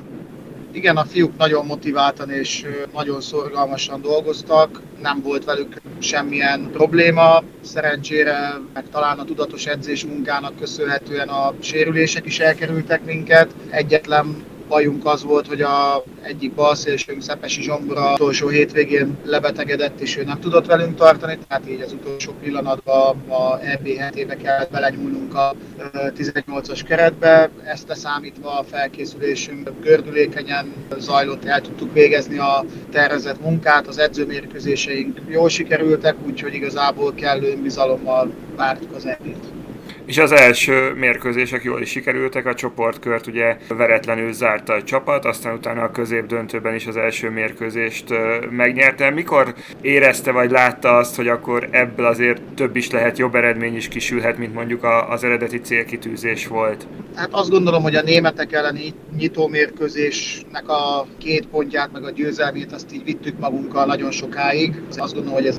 Igen, 0.78 0.96
a 0.96 1.04
fiúk 1.04 1.36
nagyon 1.36 1.66
motiváltan 1.66 2.30
és 2.30 2.66
nagyon 2.94 3.20
szorgalmasan 3.20 4.00
dolgoztak, 4.00 4.82
nem 5.00 5.20
volt 5.22 5.44
velük 5.44 5.80
semmilyen 5.98 6.70
probléma. 6.72 7.42
Szerencsére, 7.60 8.60
meg 8.74 8.84
talán 8.90 9.18
a 9.18 9.24
tudatos 9.24 9.66
edzés 9.66 10.04
munkának 10.04 10.56
köszönhetően 10.56 11.28
a 11.28 11.54
sérülések 11.60 12.26
is 12.26 12.38
elkerültek 12.38 13.04
minket. 13.04 13.54
Egyetlen 13.70 14.44
bajunk 14.68 15.06
az 15.06 15.22
volt, 15.22 15.46
hogy 15.46 15.60
a 15.60 16.04
egyik 16.22 16.52
balszélsőnk 16.52 17.22
Szepesi 17.22 17.62
Zsombora 17.62 18.12
utolsó 18.12 18.48
hétvégén 18.48 19.18
lebetegedett, 19.24 20.00
és 20.00 20.16
ő 20.16 20.24
nem 20.24 20.40
tudott 20.40 20.66
velünk 20.66 20.96
tartani, 20.96 21.38
tehát 21.48 21.70
így 21.70 21.80
az 21.80 21.92
utolsó 21.92 22.32
pillanatban 22.42 23.16
a 23.28 23.60
EB 23.60 23.88
hetébe 23.88 24.36
kellett 24.36 24.70
belenyúlnunk 24.70 25.34
a 25.34 25.54
18-as 25.92 26.80
keretbe. 26.88 27.50
Ezt 27.64 27.88
leszámítva 27.88 28.58
a 28.58 28.64
felkészülésünk 28.64 29.70
gördülékenyen 29.82 30.72
zajlott, 30.98 31.44
el 31.44 31.60
tudtuk 31.60 31.92
végezni 31.92 32.38
a 32.38 32.64
tervezett 32.90 33.40
munkát, 33.40 33.86
az 33.86 33.98
edzőmérkőzéseink 33.98 35.20
jól 35.28 35.48
sikerültek, 35.48 36.16
úgyhogy 36.26 36.54
igazából 36.54 37.14
kellő 37.14 37.56
bizalommal 37.62 38.30
vártuk 38.56 38.94
az 38.94 39.06
EB-t. 39.06 39.57
És 40.08 40.18
az 40.18 40.32
első 40.32 40.92
mérkőzések 40.94 41.62
jól 41.62 41.80
is 41.80 41.90
sikerültek, 41.90 42.46
a 42.46 42.54
csoportkört 42.54 43.26
ugye 43.26 43.56
veretlenül 43.68 44.32
zárta 44.32 44.72
a 44.72 44.82
csapat, 44.82 45.24
aztán 45.24 45.54
utána 45.54 45.82
a 45.82 45.90
középdöntőben 45.90 46.74
is 46.74 46.86
az 46.86 46.96
első 46.96 47.30
mérkőzést 47.30 48.04
megnyerte. 48.50 49.10
Mikor 49.10 49.54
érezte 49.80 50.30
vagy 50.30 50.50
látta 50.50 50.96
azt, 50.96 51.16
hogy 51.16 51.28
akkor 51.28 51.68
ebből 51.70 52.06
azért 52.06 52.42
több 52.54 52.76
is 52.76 52.90
lehet, 52.90 53.18
jobb 53.18 53.34
eredmény 53.34 53.76
is 53.76 53.88
kisülhet, 53.88 54.38
mint 54.38 54.54
mondjuk 54.54 54.84
az 55.08 55.24
eredeti 55.24 55.60
célkitűzés 55.60 56.46
volt? 56.46 56.86
Hát 57.14 57.28
azt 57.30 57.50
gondolom, 57.50 57.82
hogy 57.82 57.94
a 57.94 58.02
németek 58.02 58.52
elleni 58.52 58.94
nyitó 59.16 59.46
mérkőzésnek 59.46 60.68
a 60.68 61.06
két 61.18 61.46
pontját, 61.46 61.92
meg 61.92 62.04
a 62.04 62.10
győzelmét 62.10 62.72
azt 62.72 62.92
így 62.92 63.04
vittük 63.04 63.38
magunkkal 63.38 63.86
nagyon 63.86 64.10
sokáig. 64.10 64.82
Azt 64.96 65.14
gondolom, 65.14 65.38
hogy 65.38 65.46
ez 65.46 65.58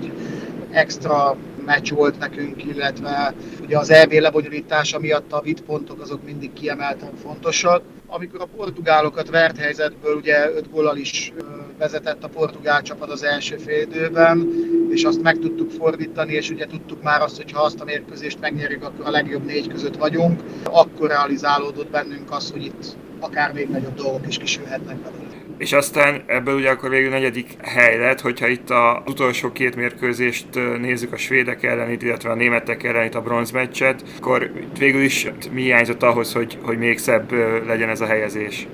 extra 0.72 1.38
meccs 1.70 1.92
volt 1.92 2.20
nekünk, 2.20 2.66
illetve 2.66 3.34
ugye 3.62 3.78
az 3.78 3.90
EB 3.90 4.12
lebonyolítása 4.12 5.00
miatt 5.00 5.32
a 5.32 5.42
vitt 5.42 5.62
pontok 5.62 6.02
azok 6.02 6.26
mindig 6.26 6.54
kiemelten 6.54 7.16
fontosak. 7.24 7.82
Amikor 8.08 8.42
a 8.42 8.48
portugálokat 8.58 9.30
vert 9.30 9.58
helyzetből 9.58 10.16
ugye 10.16 10.50
5 10.50 10.72
góllal 10.72 10.98
is 10.98 11.34
vezetett 11.78 12.24
a 12.24 12.28
portugál 12.28 12.82
csapat 12.82 13.10
az 13.10 13.24
első 13.24 13.58
fél 13.58 13.82
időben, 13.82 14.50
és 14.90 15.04
azt 15.04 15.22
meg 15.22 15.38
tudtuk 15.40 15.72
fordítani, 15.72 16.34
és 16.34 16.50
ugye 16.50 16.66
tudtuk 16.66 17.04
már 17.04 17.22
azt, 17.22 17.38
hogy 17.38 17.52
ha 17.52 17.64
azt 17.64 17.80
a 17.80 17.84
mérkőzést 17.84 18.40
megnyerjük, 18.40 18.84
akkor 18.84 19.06
a 19.06 19.12
legjobb 19.12 19.46
négy 19.46 19.68
között 19.68 19.98
vagyunk, 19.98 20.44
akkor 20.64 21.08
realizálódott 21.08 21.90
bennünk 21.90 22.32
az, 22.32 22.52
hogy 22.52 22.66
itt 22.66 22.86
akár 23.20 23.54
még 23.54 23.70
nagyobb 23.70 23.96
dolgok 23.96 24.28
is 24.28 24.38
kisülhetnek 24.38 24.98
belőle 24.98 25.29
és 25.58 25.74
aztán 25.74 26.24
ebből 26.26 26.56
ugye 26.56 26.70
akkor 26.70 26.90
végül 26.90 27.10
negyedik 27.10 27.56
hely 27.62 27.98
lett, 27.98 28.22
hogyha 28.22 28.48
itt 28.48 28.70
az 28.70 28.98
utolsó 29.06 29.52
két 29.52 29.76
mérkőzést 29.76 30.46
nézzük 30.80 31.14
a 31.14 31.18
svédek 31.18 31.64
ellenit, 31.64 32.02
illetve 32.02 32.30
a 32.30 32.36
németek 32.36 32.84
ellenit 32.84 33.16
a 33.16 33.22
bronzmeccset, 33.22 34.04
akkor 34.18 34.52
végül 34.78 35.02
is 35.02 35.28
mi 35.52 35.62
hiányzott 35.62 36.04
ahhoz, 36.04 36.34
hogy, 36.34 36.58
hogy 36.62 36.78
még 36.78 36.98
szebb 36.98 37.32
legyen 37.66 37.90
ez 37.90 38.02
a 38.02 38.06
helyezés? 38.06 38.68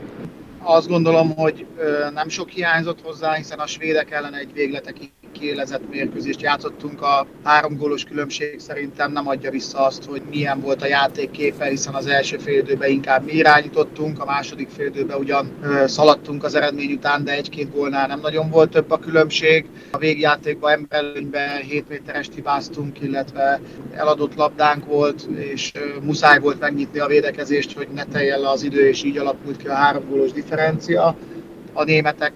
Azt 0.62 0.88
gondolom, 0.88 1.36
hogy 1.36 1.65
nem 2.13 2.29
sok 2.29 2.50
hiányzott 2.50 3.01
hozzá, 3.01 3.34
hiszen 3.34 3.60
a 3.60 3.67
svédek 3.67 4.12
ellen 4.12 4.34
egy 4.34 4.53
végletekig 4.53 5.10
kiélezett 5.45 5.89
mérkőzést 5.89 6.41
játszottunk. 6.41 7.01
A 7.01 7.27
három 7.43 7.77
gólos 7.77 8.03
különbség 8.03 8.59
szerintem 8.59 9.11
nem 9.11 9.27
adja 9.27 9.51
vissza 9.51 9.85
azt, 9.85 10.05
hogy 10.05 10.21
milyen 10.29 10.61
volt 10.61 10.81
a 10.81 10.87
játék 10.87 11.31
képe, 11.31 11.65
hiszen 11.65 11.93
az 11.93 12.07
első 12.07 12.37
félidőben 12.37 12.89
inkább 12.89 13.25
mi 13.25 13.31
irányítottunk, 13.31 14.21
a 14.21 14.25
második 14.25 14.69
félidőben 14.69 15.17
ugyan 15.17 15.51
szaladtunk 15.85 16.43
az 16.43 16.55
eredmény 16.55 16.91
után, 16.91 17.23
de 17.23 17.31
egy-két 17.31 17.71
gólnál 17.71 18.07
nem 18.07 18.19
nagyon 18.19 18.49
volt 18.49 18.69
több 18.69 18.91
a 18.91 18.99
különbség. 18.99 19.65
A 19.91 19.97
végjátékban 19.97 20.71
emberlőnyben 20.71 21.61
7 21.61 21.89
méteres 21.89 22.29
hibáztunk, 22.35 23.01
illetve 23.01 23.59
eladott 23.93 24.35
labdánk 24.35 24.85
volt, 24.85 25.27
és 25.37 25.71
muszáj 26.01 26.39
volt 26.39 26.59
megnyitni 26.59 26.99
a 26.99 27.07
védekezést, 27.07 27.77
hogy 27.77 27.87
ne 27.93 28.03
teljen 28.03 28.39
le 28.39 28.49
az 28.49 28.63
idő, 28.63 28.87
és 28.87 29.03
így 29.03 29.17
alakult 29.17 29.57
ki 29.57 29.67
a 29.67 29.73
három 29.73 30.03
gólos 30.09 30.31
differencia. 30.31 31.15
A 31.73 31.83
németek 31.83 32.33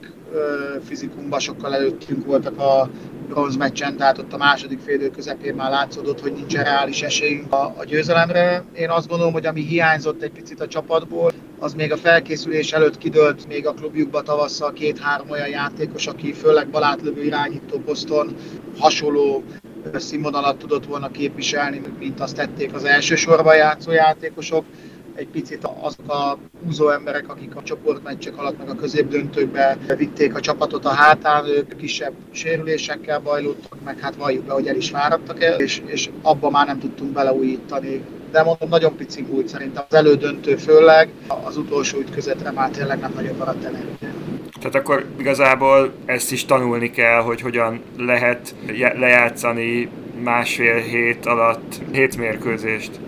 fizikumban 0.83 1.39
sokkal 1.39 1.75
előttünk 1.75 2.25
voltak 2.25 2.59
a 2.59 2.89
bronz 3.27 3.55
meccsen, 3.55 3.97
tehát 3.97 4.17
ott 4.17 4.33
a 4.33 4.37
második 4.37 4.79
félidő 4.79 5.09
közepén 5.09 5.55
már 5.55 5.69
látszódott, 5.69 6.21
hogy 6.21 6.31
nincs 6.31 6.53
reális 6.53 7.01
esélyünk 7.01 7.53
a, 7.53 7.73
a 7.77 7.83
győzelemre. 7.83 8.63
Én 8.73 8.89
azt 8.89 9.07
gondolom, 9.07 9.33
hogy 9.33 9.45
ami 9.45 9.61
hiányzott 9.61 10.21
egy 10.21 10.31
picit 10.31 10.61
a 10.61 10.67
csapatból, 10.67 11.31
az 11.59 11.73
még 11.73 11.91
a 11.91 11.97
felkészülés 11.97 12.71
előtt 12.71 12.97
kidőlt 12.97 13.47
még 13.47 13.67
a 13.67 13.73
klubjukba 13.73 14.21
tavasszal 14.21 14.73
két-három 14.73 15.29
olyan 15.29 15.49
játékos, 15.49 16.07
aki 16.07 16.33
főleg 16.33 16.69
balátlövő 16.69 17.23
irányító 17.23 17.77
poszton 17.77 18.35
hasonló 18.77 19.43
színvonalat 19.93 20.57
tudott 20.57 20.85
volna 20.85 21.11
képviselni, 21.11 21.81
mint 21.99 22.19
azt 22.19 22.35
tették 22.35 22.73
az 22.73 22.83
első 22.83 23.15
sorban 23.15 23.55
játszó 23.55 23.91
játékosok 23.91 24.65
egy 25.19 25.27
picit 25.27 25.69
azok 25.81 26.11
a 26.11 26.37
húzó 26.65 26.89
emberek, 26.89 27.29
akik 27.29 27.55
a 27.55 27.63
csoportmeccsek 27.63 28.37
alatt 28.37 28.57
meg 28.57 28.69
a 28.69 28.75
középdöntőkbe 28.75 29.77
vitték 29.97 30.35
a 30.35 30.39
csapatot 30.39 30.85
a 30.85 30.89
hátán, 30.89 31.45
ők 31.45 31.77
kisebb 31.77 32.13
sérülésekkel 32.31 33.19
bajlódtak, 33.19 33.77
meg 33.85 33.99
hát 33.99 34.15
valljuk 34.15 34.45
be, 34.45 34.53
hogy 34.53 34.67
el 34.67 34.75
is 34.75 34.89
fáradtak 34.89 35.43
el, 35.43 35.59
és, 35.59 35.81
és 35.85 36.09
abba 36.21 36.49
már 36.49 36.65
nem 36.65 36.79
tudtunk 36.79 37.11
beleújítani. 37.11 38.03
De 38.31 38.43
mondom, 38.43 38.69
nagyon 38.69 38.95
pici 38.95 39.21
volt 39.21 39.47
szerintem 39.47 39.83
az 39.89 39.95
elődöntő 39.95 40.55
főleg, 40.55 41.09
az 41.43 41.57
utolsó 41.57 41.99
ütközetre 41.99 42.51
már 42.51 42.69
tényleg 42.69 42.99
nem 42.99 43.11
nagyon 43.15 43.35
maradt 43.37 43.63
energia. 43.63 44.09
Tehát 44.59 44.75
akkor 44.75 45.05
igazából 45.17 45.93
ezt 46.05 46.31
is 46.31 46.45
tanulni 46.45 46.89
kell, 46.89 47.21
hogy 47.21 47.41
hogyan 47.41 47.81
lehet 47.97 48.55
lejátszani 48.99 49.89
másfél 50.23 50.75
hét 50.75 51.25
alatt 51.25 51.75
hét 51.91 52.17
mérkőzést. 52.17 52.99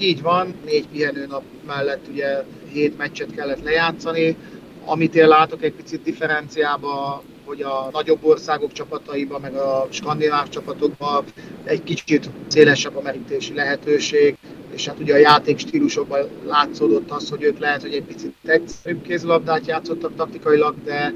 Így 0.00 0.22
van, 0.22 0.54
négy 0.64 0.88
pihenőnap 0.88 1.42
mellett 1.66 2.08
ugye 2.08 2.44
hét 2.72 2.96
meccset 2.96 3.34
kellett 3.34 3.62
lejátszani. 3.62 4.36
Amit 4.84 5.14
én 5.14 5.28
látok 5.28 5.62
egy 5.62 5.72
picit 5.72 6.02
differenciába, 6.02 7.22
hogy 7.44 7.62
a 7.62 7.88
nagyobb 7.92 8.24
országok 8.24 8.72
csapataiban, 8.72 9.40
meg 9.40 9.54
a 9.54 9.86
skandináv 9.90 10.48
csapatokban 10.48 11.24
egy 11.64 11.82
kicsit 11.82 12.30
szélesebb 12.48 12.96
a 12.96 13.02
merítési 13.02 13.54
lehetőség, 13.54 14.36
és 14.74 14.86
hát 14.86 14.98
ugye 14.98 15.14
a 15.14 15.18
játék 15.18 15.58
stílusokban 15.58 16.28
látszódott 16.46 17.10
az, 17.10 17.30
hogy 17.30 17.42
ők 17.42 17.58
lehet, 17.58 17.82
hogy 17.82 17.94
egy 17.94 18.04
picit 18.04 18.34
egyszerűbb 18.44 19.02
kézlabdát 19.02 19.66
játszottak 19.66 20.14
taktikailag, 20.14 20.74
de, 20.84 21.12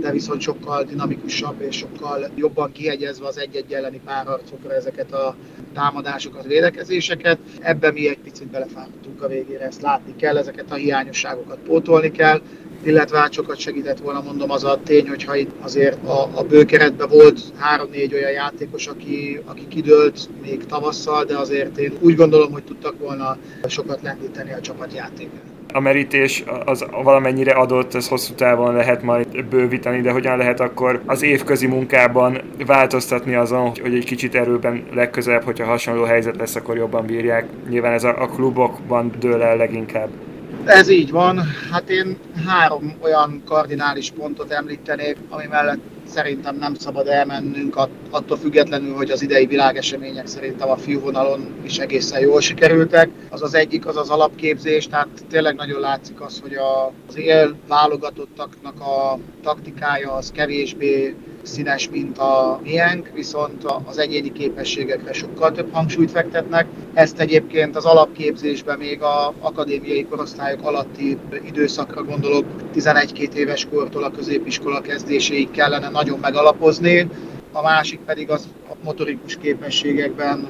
de 0.00 0.10
viszont 0.10 0.40
sokkal 0.40 0.84
dinamikusabb 0.84 1.60
és 1.60 1.76
sokkal 1.76 2.30
jobban 2.34 2.72
kihegyezve 2.72 3.26
az 3.26 3.38
egy-egy 3.38 3.72
elleni 3.72 4.00
párharcokra 4.04 4.74
ezeket 4.74 5.12
a 5.12 5.36
támadásokat, 5.78 6.46
védekezéseket. 6.46 7.38
Ebben 7.60 7.92
mi 7.92 8.08
egy 8.08 8.18
picit 8.18 8.46
belefáradtunk 8.46 9.22
a 9.22 9.28
végére, 9.28 9.64
ezt 9.64 9.82
látni 9.82 10.16
kell, 10.16 10.36
ezeket 10.36 10.70
a 10.70 10.74
hiányosságokat 10.74 11.58
pótolni 11.58 12.10
kell, 12.10 12.40
illetve 12.82 13.18
hát 13.18 13.32
sokat 13.32 13.58
segített 13.58 13.98
volna, 13.98 14.22
mondom, 14.22 14.50
az 14.50 14.64
a 14.64 14.80
tény, 14.84 15.08
hogyha 15.08 15.36
itt 15.36 15.50
azért 15.60 16.04
a, 16.04 16.30
a 16.34 16.42
bőkeretben 16.42 17.08
volt 17.08 17.40
három-négy 17.56 18.14
olyan 18.14 18.30
játékos, 18.30 18.86
aki, 18.86 19.40
aki 19.44 19.68
kidőlt 19.68 20.28
még 20.42 20.66
tavasszal, 20.66 21.24
de 21.24 21.36
azért 21.36 21.78
én 21.78 21.92
úgy 22.00 22.14
gondolom, 22.16 22.52
hogy 22.52 22.64
tudtak 22.64 22.98
volna 22.98 23.36
sokat 23.68 24.02
lendíteni 24.02 24.52
a 24.52 24.60
csapatjátékot. 24.60 25.57
A 25.78 25.80
merítés 25.80 26.44
az 26.64 26.84
valamennyire 27.02 27.52
adott, 27.52 27.94
ez 27.94 28.08
hosszú 28.08 28.34
távon 28.34 28.74
lehet 28.74 29.02
majd 29.02 29.44
bővíteni, 29.44 30.00
de 30.00 30.10
hogyan 30.10 30.36
lehet 30.36 30.60
akkor 30.60 31.02
az 31.06 31.22
évközi 31.22 31.66
munkában 31.66 32.40
változtatni 32.66 33.34
azon, 33.34 33.72
hogy 33.82 33.94
egy 33.94 34.04
kicsit 34.04 34.34
erőben 34.34 34.84
legközelebb, 34.94 35.42
hogyha 35.42 35.64
hasonló 35.64 36.02
helyzet 36.02 36.36
lesz, 36.36 36.54
akkor 36.54 36.76
jobban 36.76 37.06
bírják. 37.06 37.46
Nyilván 37.68 37.92
ez 37.92 38.04
a, 38.04 38.22
a 38.22 38.26
klubokban 38.26 39.12
dől 39.18 39.42
el 39.42 39.56
leginkább. 39.56 40.08
Ez 40.64 40.88
így 40.88 41.10
van. 41.10 41.40
Hát 41.72 41.90
én 41.90 42.16
három 42.46 42.94
olyan 43.02 43.42
kardinális 43.46 44.10
pontot 44.10 44.50
említenék, 44.50 45.16
ami 45.28 45.44
mellett 45.50 45.80
szerintem 46.08 46.56
nem 46.56 46.74
szabad 46.74 47.06
elmennünk 47.06 47.76
attól 48.10 48.36
függetlenül, 48.36 48.94
hogy 48.94 49.10
az 49.10 49.22
idei 49.22 49.46
világesemények 49.46 50.26
szerintem 50.26 50.70
a 50.70 50.76
fiúvonalon 50.76 51.54
is 51.64 51.78
egészen 51.78 52.20
jól 52.20 52.40
sikerültek. 52.40 53.08
Az 53.30 53.42
az 53.42 53.54
egyik, 53.54 53.86
az 53.86 53.96
az 53.96 54.10
alapképzés, 54.10 54.86
tehát 54.86 55.08
tényleg 55.30 55.54
nagyon 55.54 55.80
látszik 55.80 56.20
az, 56.20 56.40
hogy 56.40 56.54
az 57.08 57.16
él 57.16 57.56
válogatottaknak 57.68 58.80
a 58.80 59.18
taktikája 59.42 60.12
az 60.12 60.30
kevésbé 60.30 61.14
színes, 61.48 61.88
mint 61.88 62.18
a 62.18 62.60
miénk, 62.62 63.10
viszont 63.14 63.64
az 63.84 63.98
egyéni 63.98 64.32
képességekre 64.32 65.12
sokkal 65.12 65.52
több 65.52 65.72
hangsúlyt 65.72 66.10
fektetnek. 66.10 66.66
Ezt 66.94 67.20
egyébként 67.20 67.76
az 67.76 67.84
alapképzésben 67.84 68.78
még 68.78 69.02
a 69.02 69.34
akadémiai 69.40 70.04
korosztályok 70.04 70.62
alatti 70.62 71.18
időszakra 71.46 72.02
gondolok, 72.02 72.44
11-2 72.74 73.32
éves 73.32 73.66
kortól 73.70 74.04
a 74.04 74.10
középiskola 74.10 74.80
kezdéséig 74.80 75.50
kellene 75.50 75.88
nagyon 75.88 76.18
megalapozni. 76.18 77.08
A 77.52 77.62
másik 77.62 78.00
pedig 78.00 78.30
az 78.30 78.48
motorikus 78.82 79.36
képességekben 79.36 80.48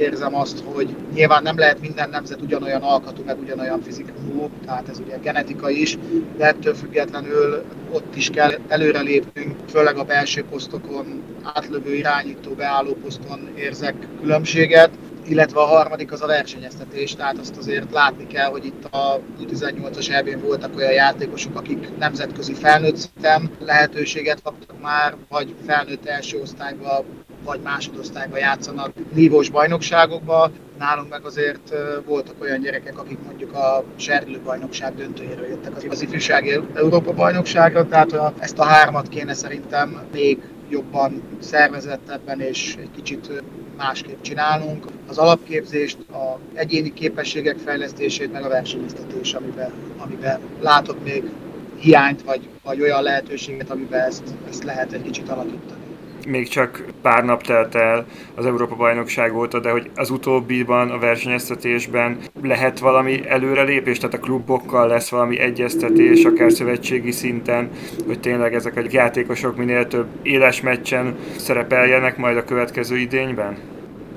érzem 0.00 0.34
azt, 0.34 0.62
hogy 0.64 0.96
nyilván 1.14 1.42
nem 1.42 1.58
lehet 1.58 1.80
minden 1.80 2.10
nemzet 2.10 2.42
ugyanolyan 2.42 2.82
alkatú, 2.82 3.22
meg 3.24 3.40
ugyanolyan 3.40 3.82
fizikumú, 3.82 4.50
tehát 4.64 4.88
ez 4.88 4.98
ugye 4.98 5.18
genetika 5.22 5.70
is, 5.70 5.98
de 6.36 6.46
ettől 6.46 6.74
függetlenül 6.74 7.64
ott 7.92 8.16
is 8.16 8.30
kell 8.30 8.52
előrelépnünk, 8.68 9.56
főleg 9.68 9.96
a 9.96 10.04
belső 10.04 10.44
posztokon, 10.50 11.22
átlövő 11.42 11.94
irányító, 11.94 12.50
beálló 12.50 12.92
poszton 12.92 13.48
érzek 13.56 13.94
különbséget 14.20 14.90
illetve 15.28 15.60
a 15.60 15.64
harmadik 15.64 16.12
az 16.12 16.22
a 16.22 16.26
versenyeztetés, 16.26 17.14
tehát 17.14 17.38
azt 17.38 17.56
azért 17.56 17.92
látni 17.92 18.26
kell, 18.26 18.50
hogy 18.50 18.64
itt 18.64 18.84
a 18.84 19.20
18 19.48 19.96
as 19.96 20.08
eb 20.08 20.40
voltak 20.40 20.76
olyan 20.76 20.92
játékosok, 20.92 21.58
akik 21.58 21.96
nemzetközi 21.98 22.54
felnőtt 22.54 22.96
szinten 22.96 23.50
lehetőséget 23.58 24.42
kaptak 24.42 24.80
már, 24.80 25.16
vagy 25.28 25.54
felnőtt 25.66 26.06
első 26.06 26.40
osztályba, 26.40 27.04
vagy 27.46 27.60
másodosztályba 27.60 28.36
játszanak 28.38 28.92
nívós 29.14 29.50
bajnokságokba. 29.50 30.50
Nálunk 30.78 31.08
meg 31.08 31.24
azért 31.24 31.74
voltak 32.04 32.34
olyan 32.40 32.60
gyerekek, 32.60 32.98
akik 32.98 33.18
mondjuk 33.26 33.54
a 33.54 33.84
Serdülő 33.96 34.40
bajnokság 34.44 34.94
döntőjéről 34.94 35.46
jöttek 35.46 35.90
az 35.90 36.02
ifjúsági 36.02 36.60
Európa 36.74 37.12
bajnokságra, 37.12 37.88
tehát 37.88 38.32
ezt 38.38 38.58
a 38.58 38.64
hármat 38.64 39.08
kéne 39.08 39.34
szerintem 39.34 40.02
még 40.12 40.38
jobban 40.68 41.22
szervezettebben 41.38 42.40
és 42.40 42.76
egy 42.80 42.90
kicsit 42.94 43.42
másképp 43.76 44.20
csinálunk. 44.20 44.84
Az 45.08 45.18
alapképzést, 45.18 45.98
a 46.10 46.38
egyéni 46.54 46.92
képességek 46.92 47.58
fejlesztését, 47.58 48.32
meg 48.32 48.44
a 48.44 48.48
versenyeztetés, 48.48 49.34
amiben, 49.34 49.72
amiben 49.98 50.40
látok 50.60 51.04
még 51.04 51.30
hiányt, 51.78 52.22
vagy, 52.22 52.48
vagy 52.62 52.80
olyan 52.80 53.02
lehetőséget, 53.02 53.70
amiben 53.70 54.00
ezt, 54.00 54.22
ezt 54.48 54.64
lehet 54.64 54.92
egy 54.92 55.02
kicsit 55.02 55.28
alakítani 55.28 55.85
még 56.26 56.48
csak 56.48 56.84
pár 57.02 57.24
nap 57.24 57.42
telt 57.42 57.74
el 57.74 58.06
az 58.34 58.46
Európa-bajnokság 58.46 59.36
óta, 59.36 59.60
de 59.60 59.70
hogy 59.70 59.90
az 59.94 60.10
utóbbiban, 60.10 60.90
a 60.90 60.98
versenyeztetésben 60.98 62.18
lehet 62.42 62.78
valami 62.78 63.28
előrelépés, 63.28 63.98
tehát 63.98 64.14
a 64.14 64.18
klubokkal 64.18 64.88
lesz 64.88 65.08
valami 65.08 65.38
egyeztetés, 65.38 66.24
akár 66.24 66.52
szövetségi 66.52 67.12
szinten, 67.12 67.70
hogy 68.06 68.20
tényleg 68.20 68.54
ezek 68.54 68.76
a 68.76 68.82
játékosok 68.90 69.56
minél 69.56 69.86
több 69.86 70.06
éles 70.22 70.60
meccsen 70.60 71.16
szerepeljenek 71.36 72.16
majd 72.16 72.36
a 72.36 72.44
következő 72.44 72.96
idényben? 72.96 73.56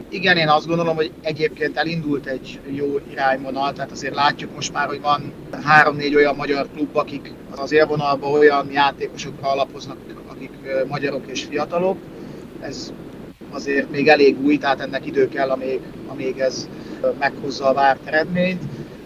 Igen, 0.10 0.38
én 0.38 0.48
azt 0.48 0.68
gondolom, 0.68 0.96
hogy 0.96 1.12
egyébként 1.22 1.78
elindult 1.78 2.26
egy 2.26 2.60
jó 2.70 3.00
irányvonal, 3.12 3.74
tehát 3.74 3.92
azért 3.92 4.16
látjuk 4.16 4.56
most 4.56 4.74
már, 4.74 4.88
hogy 4.88 5.02
van 5.02 5.34
három-négy 5.64 6.16
olyan 6.16 6.36
magyar 6.36 6.68
klub, 6.76 6.98
akik 6.98 7.34
az 7.56 7.72
élvonalban 7.72 8.32
olyan 8.32 8.72
játékosokra 8.72 9.52
alapoznak, 9.52 9.98
akik 10.40 10.88
magyarok 10.88 11.24
és 11.28 11.44
fiatalok. 11.44 11.98
Ez 12.62 12.94
azért 13.50 13.92
még 13.92 14.08
elég 14.08 14.42
új, 14.42 14.58
tehát 14.58 14.80
ennek 14.80 15.06
idő 15.06 15.28
kell, 15.28 15.50
amíg, 15.50 15.80
amíg 16.08 16.40
ez 16.40 16.70
meghozza 17.20 17.66
a 17.66 17.74
várt 17.74 18.08
eredményt. 18.08 18.62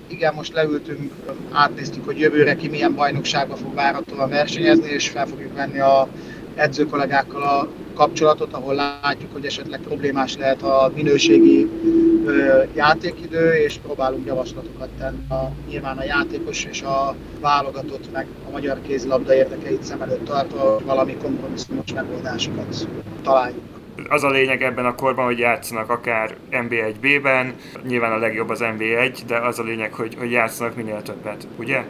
Igen, 0.08 0.34
most 0.34 0.54
leültünk, 0.54 1.14
átnéztük, 1.52 2.06
hogy 2.06 2.20
jövőre 2.20 2.56
ki 2.56 2.68
milyen 2.68 2.96
bajnokságba 2.96 3.56
fog 3.56 3.74
várhatóan 3.74 4.30
versenyezni, 4.30 4.90
és 4.90 5.10
fel 5.10 5.28
fogjuk 5.28 5.56
venni 5.56 5.80
a 5.80 6.08
edzőkollégákkal 6.56 7.44
a 7.44 7.70
kapcsolatot, 7.94 8.54
ahol 8.54 8.76
látjuk, 8.76 9.34
hogy 9.34 9.46
esetleg 9.46 9.80
problémás 9.80 10.38
lehet 10.38 10.62
a 10.62 10.92
minőségi 10.96 11.70
játékidő, 12.76 13.54
és 13.54 13.78
próbálunk 13.78 14.26
javaslatokat 14.26 14.90
tenni 14.98 15.18
a, 15.30 15.52
nyilván 15.70 15.98
a 15.98 16.04
játékos 16.04 16.66
és 16.66 16.82
a 16.82 17.16
válogatott, 17.42 18.12
meg 18.12 18.28
a 18.48 18.52
magyar 18.52 18.82
kézilabda 18.82 19.34
érdekeit 19.34 19.84
szem 19.84 20.02
előtt 20.02 20.26
tartva, 20.26 20.74
hogy 20.74 20.86
valami 20.86 21.16
kompromisszumos 21.16 21.94
megoldásokat 21.94 22.88
találjuk. 23.24 23.62
Az 24.10 24.24
a 24.24 24.30
lényeg 24.30 24.62
ebben 24.62 24.86
a 24.86 24.96
korban, 24.96 25.26
hogy 25.26 25.38
játszanak 25.38 25.90
akár 25.90 26.36
NB1B-ben, 26.52 27.56
nyilván 27.88 28.12
a 28.12 28.18
legjobb 28.18 28.50
az 28.50 28.60
NB1, 28.62 29.20
de 29.28 29.38
az 29.38 29.60
a 29.60 29.64
lényeg, 29.64 29.94
hogy, 29.94 30.16
hogy 30.16 30.32
játszanak 30.32 30.76
minél 30.76 31.02
többet, 31.02 31.48
ugye? 31.56 31.84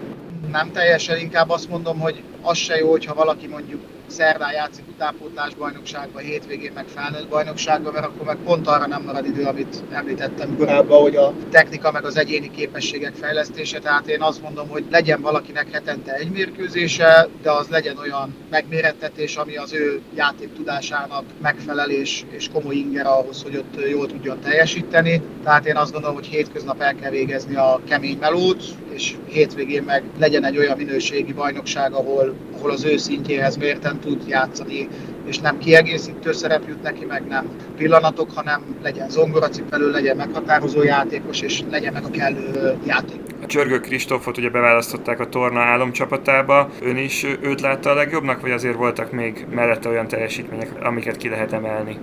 Nem 0.52 0.72
teljesen, 0.72 1.18
inkább 1.18 1.50
azt 1.50 1.70
mondom, 1.70 2.00
hogy 2.00 2.24
az 2.42 2.58
se 2.58 2.75
jó, 2.75 2.90
hogyha 2.90 3.13
valaki 3.13 3.48
mondjuk 3.48 3.82
szerdán 4.08 4.52
játszik 4.52 4.84
utánpótlás 5.03 5.55
bajnokságban, 5.55 6.24
hétvégén 6.24 6.72
meg 6.75 6.86
felnőtt 6.88 7.27
bajnokságban, 7.27 7.93
mert 7.93 8.05
akkor 8.05 8.25
meg 8.25 8.38
pont 8.43 8.67
arra 8.67 8.88
nem 8.88 9.03
marad 9.03 9.25
idő, 9.25 9.43
amit 9.43 9.83
említettem 9.91 10.57
korábban, 10.57 11.01
hogy 11.01 11.15
a 11.15 11.33
technika 11.51 11.91
meg 11.91 12.05
az 12.05 12.17
egyéni 12.17 12.51
képességek 12.51 13.13
fejlesztése. 13.13 13.79
Tehát 13.79 14.07
én 14.07 14.22
azt 14.22 14.41
mondom, 14.41 14.69
hogy 14.69 14.86
legyen 14.91 15.22
valakinek 15.22 15.72
hetente 15.72 16.13
egy 16.13 16.31
mérkőzése, 16.31 17.27
de 17.41 17.51
az 17.51 17.67
legyen 17.67 17.98
olyan 17.98 18.36
megmérettetés, 18.50 19.36
ami 19.36 19.57
az 19.57 19.74
ő 19.74 20.01
játék 20.15 20.53
tudásának 20.53 21.24
megfelel 21.41 21.89
és, 21.89 22.24
és 22.29 22.50
komoly 22.53 22.75
inger 22.75 23.05
ahhoz, 23.05 23.43
hogy 23.43 23.57
ott 23.57 23.89
jól 23.89 24.07
tudjon 24.07 24.39
teljesíteni. 24.39 25.22
Tehát 25.43 25.65
én 25.65 25.75
azt 25.75 25.91
gondolom, 25.91 26.15
hogy 26.15 26.27
hétköznap 26.27 26.81
el 26.81 26.95
kell 26.95 27.12
végezni 27.12 27.55
a 27.55 27.81
kemény 27.88 28.17
melót, 28.17 28.63
és 28.93 29.15
hétvégén 29.27 29.83
meg 29.83 30.03
legyen 30.19 30.45
egy 30.45 30.57
olyan 30.57 30.77
minőségi 30.77 31.33
bajnokság, 31.33 31.93
ahol, 31.93 32.36
ahol 32.55 32.72
az 32.72 32.83
ő 32.83 32.98
szintjéhez 32.98 33.57
mérten 33.57 34.00
tud 34.00 34.27
játszani, 34.27 34.88
és 35.25 35.39
nem 35.39 35.58
kiegészítő 35.58 36.32
szerep 36.32 36.68
jut 36.68 36.82
neki, 36.82 37.06
meg 37.06 37.27
nem 37.27 37.50
pillanatok, 37.77 38.32
hanem 38.36 38.62
legyen 38.82 39.10
zongoracipelő, 39.10 39.92
legyen 39.92 40.15
meghatározó 40.18 40.84
játékos, 40.84 41.42
és 41.42 41.63
legyen 41.72 41.94
meg 41.94 42.03
a 42.03 42.10
kellő 42.10 42.77
játék. 42.86 43.20
A 43.44 43.46
Csörgő 43.46 43.80
Kristófot 43.80 44.38
ugye 44.38 44.50
beválasztották 44.50 45.20
a 45.20 45.30
torna 45.30 45.60
álomcsapatába. 45.60 46.70
Ön 46.82 46.98
is 46.98 47.24
őt 47.42 47.62
látta 47.62 47.89
a 47.89 47.94
legjobbnak, 47.94 48.42
vagy 48.42 48.51
azért 48.51 48.75
voltak 48.75 49.12
még 49.12 49.46
mellette 49.51 49.89
olyan 49.89 50.08
teljesítmények, 50.08 50.72
amiket 50.84 51.18
ki 51.18 51.30
lehet 51.30 51.53
emelni? 51.53 51.98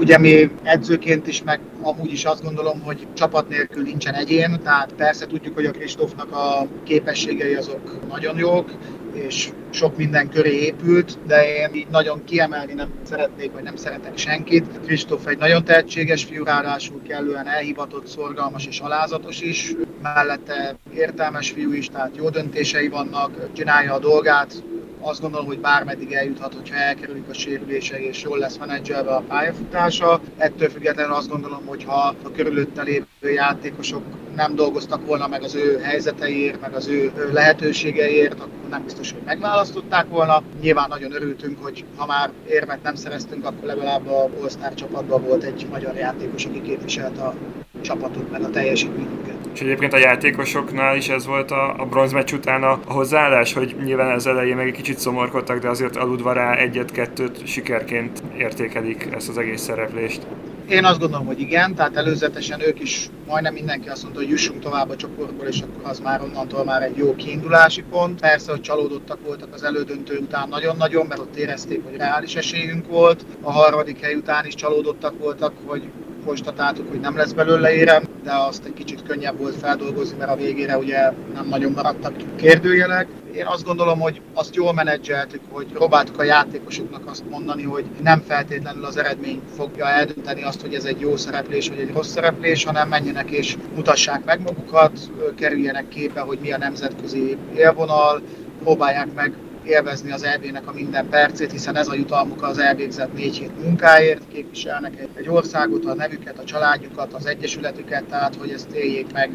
Ugye 0.00 0.18
mi 0.18 0.50
edzőként 0.62 1.26
is, 1.26 1.42
meg 1.42 1.60
amúgy 1.82 2.12
is 2.12 2.24
azt 2.24 2.42
gondolom, 2.42 2.80
hogy 2.80 3.06
csapat 3.14 3.48
nélkül 3.48 3.82
nincsen 3.82 4.14
egyén, 4.14 4.60
tehát 4.62 4.92
persze 4.96 5.26
tudjuk, 5.26 5.54
hogy 5.54 5.64
a 5.64 5.70
Kristófnak 5.70 6.32
a 6.32 6.66
képességei 6.84 7.54
azok 7.54 8.08
nagyon 8.08 8.38
jók, 8.38 8.70
és 9.16 9.48
sok 9.70 9.96
minden 9.96 10.30
köré 10.30 10.60
épült, 10.60 11.18
de 11.26 11.56
én 11.56 11.74
így 11.74 11.88
nagyon 11.90 12.24
kiemelni 12.24 12.72
nem 12.72 12.88
szeretnék, 13.02 13.52
vagy 13.52 13.62
nem 13.62 13.76
szeretek 13.76 14.18
senkit. 14.18 14.80
Kristóf 14.84 15.26
egy 15.26 15.38
nagyon 15.38 15.64
tehetséges 15.64 16.24
fiú, 16.24 16.44
ráadásul 16.44 17.02
kellően 17.08 17.46
elhivatott, 17.46 18.06
szorgalmas 18.06 18.66
és 18.66 18.80
alázatos 18.80 19.40
is, 19.40 19.74
mellette 20.02 20.76
értelmes 20.94 21.50
fiú 21.50 21.72
is, 21.72 21.88
tehát 21.88 22.16
jó 22.16 22.28
döntései 22.28 22.88
vannak, 22.88 23.52
csinálja 23.52 23.94
a 23.94 23.98
dolgát, 23.98 24.62
azt 25.00 25.20
gondolom, 25.20 25.46
hogy 25.46 25.60
bármeddig 25.60 26.12
eljuthat, 26.12 26.54
hogyha 26.54 26.76
elkerülik 26.76 27.28
a 27.28 27.34
sérülései 27.34 28.04
és 28.04 28.22
jól 28.22 28.38
lesz 28.38 28.56
menedzselve 28.56 29.10
a 29.14 29.24
pályafutása. 29.28 30.20
Ettől 30.36 30.68
függetlenül 30.68 31.12
azt 31.12 31.28
gondolom, 31.28 31.66
hogy 31.66 31.84
ha 31.84 32.14
a 32.22 32.30
körülötte 32.30 32.82
lévő 32.82 33.32
játékosok 33.34 34.02
nem 34.36 34.54
dolgoztak 34.54 35.06
volna 35.06 35.26
meg 35.26 35.42
az 35.42 35.54
ő 35.54 35.78
helyzeteiért, 35.82 36.60
meg 36.60 36.74
az 36.74 36.88
ő 36.88 37.12
lehetőségeiért, 37.32 38.32
akkor 38.32 38.68
nem 38.70 38.84
biztos, 38.84 39.12
hogy 39.12 39.22
megválasztották 39.24 40.06
volna. 40.08 40.42
Nyilván 40.60 40.88
nagyon 40.88 41.12
örültünk, 41.12 41.62
hogy 41.62 41.84
ha 41.96 42.06
már 42.06 42.30
érmet 42.48 42.82
nem 42.82 42.94
szereztünk, 42.94 43.44
akkor 43.44 43.64
legalább 43.64 44.06
a 44.06 44.28
All-Star 44.40 44.74
csapatban 44.74 45.22
volt 45.22 45.42
egy 45.42 45.66
magyar 45.70 45.94
játékos, 45.94 46.44
aki 46.44 46.62
képviselt 46.62 47.18
a 47.18 47.34
csapatot, 47.80 48.30
meg 48.30 48.42
a 48.42 48.50
teljesítményünket. 48.50 49.34
És 49.54 49.60
egyébként 49.60 49.92
a 49.92 49.98
játékosoknál 49.98 50.96
is 50.96 51.08
ez 51.08 51.26
volt 51.26 51.50
a, 51.50 51.80
a 51.80 51.84
bronzmeccs 51.84 52.32
után 52.32 52.62
a, 52.62 52.80
a 52.86 52.92
hozzáállás, 52.92 53.52
hogy 53.52 53.76
nyilván 53.84 54.14
az 54.14 54.26
elején 54.26 54.56
meg 54.56 54.66
egy 54.66 54.74
kicsit 54.74 54.98
szomorkodtak, 54.98 55.58
de 55.58 55.68
azért 55.68 55.96
aludva 55.96 56.32
rá 56.32 56.54
egyet-kettőt 56.54 57.46
sikerként 57.46 58.22
értékelik 58.38 59.08
ezt 59.14 59.28
az 59.28 59.38
egész 59.38 59.60
szereplést. 59.60 60.26
Én 60.68 60.84
azt 60.84 60.98
gondolom, 60.98 61.26
hogy 61.26 61.40
igen, 61.40 61.74
tehát 61.74 61.96
előzetesen 61.96 62.60
ők 62.60 62.80
is 62.80 63.10
majdnem 63.26 63.52
mindenki 63.52 63.88
azt 63.88 64.02
mondta, 64.02 64.20
hogy 64.20 64.30
jussunk 64.30 64.62
tovább 64.62 64.90
a 64.90 64.96
csoportból, 64.96 65.46
és 65.46 65.60
akkor 65.60 65.90
az 65.90 65.98
már 66.00 66.22
onnantól 66.22 66.64
már 66.64 66.82
egy 66.82 66.96
jó 66.96 67.14
kiindulási 67.16 67.82
pont. 67.82 68.20
Persze, 68.20 68.50
hogy 68.50 68.60
csalódottak 68.60 69.18
voltak 69.24 69.54
az 69.54 69.62
elődöntő 69.62 70.18
után 70.18 70.48
nagyon-nagyon, 70.48 71.06
mert 71.06 71.20
ott 71.20 71.36
érezték, 71.36 71.84
hogy 71.84 71.96
reális 71.96 72.34
esélyünk 72.36 72.86
volt. 72.86 73.24
A 73.40 73.52
harmadik 73.52 74.00
hely 74.00 74.14
után 74.14 74.46
is 74.46 74.54
csalódottak 74.54 75.18
voltak, 75.18 75.52
hogy 75.66 75.82
konstatáltuk, 76.26 76.88
hogy 76.88 77.00
nem 77.00 77.16
lesz 77.16 77.32
belőle 77.32 77.74
érem, 77.74 78.02
de 78.22 78.32
azt 78.32 78.64
egy 78.64 78.72
kicsit 78.72 79.02
könnyebb 79.02 79.38
volt 79.38 79.56
feldolgozni, 79.56 80.16
mert 80.18 80.30
a 80.30 80.36
végére 80.36 80.78
ugye 80.78 81.12
nem 81.34 81.46
nagyon 81.48 81.72
maradtak 81.72 82.12
kérdőjelek. 82.36 83.08
Én 83.34 83.46
azt 83.46 83.64
gondolom, 83.64 84.00
hogy 84.00 84.20
azt 84.34 84.54
jól 84.54 84.72
menedzseltük, 84.72 85.40
hogy 85.50 85.66
próbáltuk 85.66 86.18
a 86.18 86.22
játékosoknak 86.22 87.10
azt 87.10 87.28
mondani, 87.30 87.62
hogy 87.62 87.84
nem 88.02 88.20
feltétlenül 88.20 88.84
az 88.84 88.96
eredmény 88.96 89.40
fogja 89.56 89.88
eldönteni 89.88 90.42
azt, 90.42 90.60
hogy 90.60 90.74
ez 90.74 90.84
egy 90.84 91.00
jó 91.00 91.16
szereplés 91.16 91.68
vagy 91.68 91.78
egy 91.78 91.92
rossz 91.92 92.10
szereplés, 92.10 92.64
hanem 92.64 92.88
menjenek 92.88 93.30
és 93.30 93.56
mutassák 93.74 94.24
meg 94.24 94.40
magukat, 94.40 94.98
kerüljenek 95.36 95.88
képbe, 95.88 96.20
hogy 96.20 96.38
mi 96.40 96.52
a 96.52 96.58
nemzetközi 96.58 97.36
élvonal, 97.56 98.22
próbálják 98.62 99.14
meg 99.14 99.32
élvezni 99.66 100.12
az 100.12 100.22
EB-nek 100.22 100.68
a 100.68 100.72
minden 100.72 101.08
percét, 101.08 101.50
hiszen 101.50 101.76
ez 101.76 101.88
a 101.88 101.94
jutalmuk 101.94 102.42
az 102.42 102.58
elvégzett 102.58 103.14
négy 103.14 103.36
hét 103.36 103.64
munkáért, 103.64 104.22
képviselnek 104.32 105.08
egy, 105.14 105.28
országot, 105.28 105.84
a 105.84 105.94
nevüket, 105.94 106.38
a 106.38 106.44
családjukat, 106.44 107.12
az 107.12 107.26
egyesületüket, 107.26 108.04
tehát 108.04 108.34
hogy 108.34 108.50
ezt 108.50 108.70
éljék 108.70 109.12
meg 109.12 109.30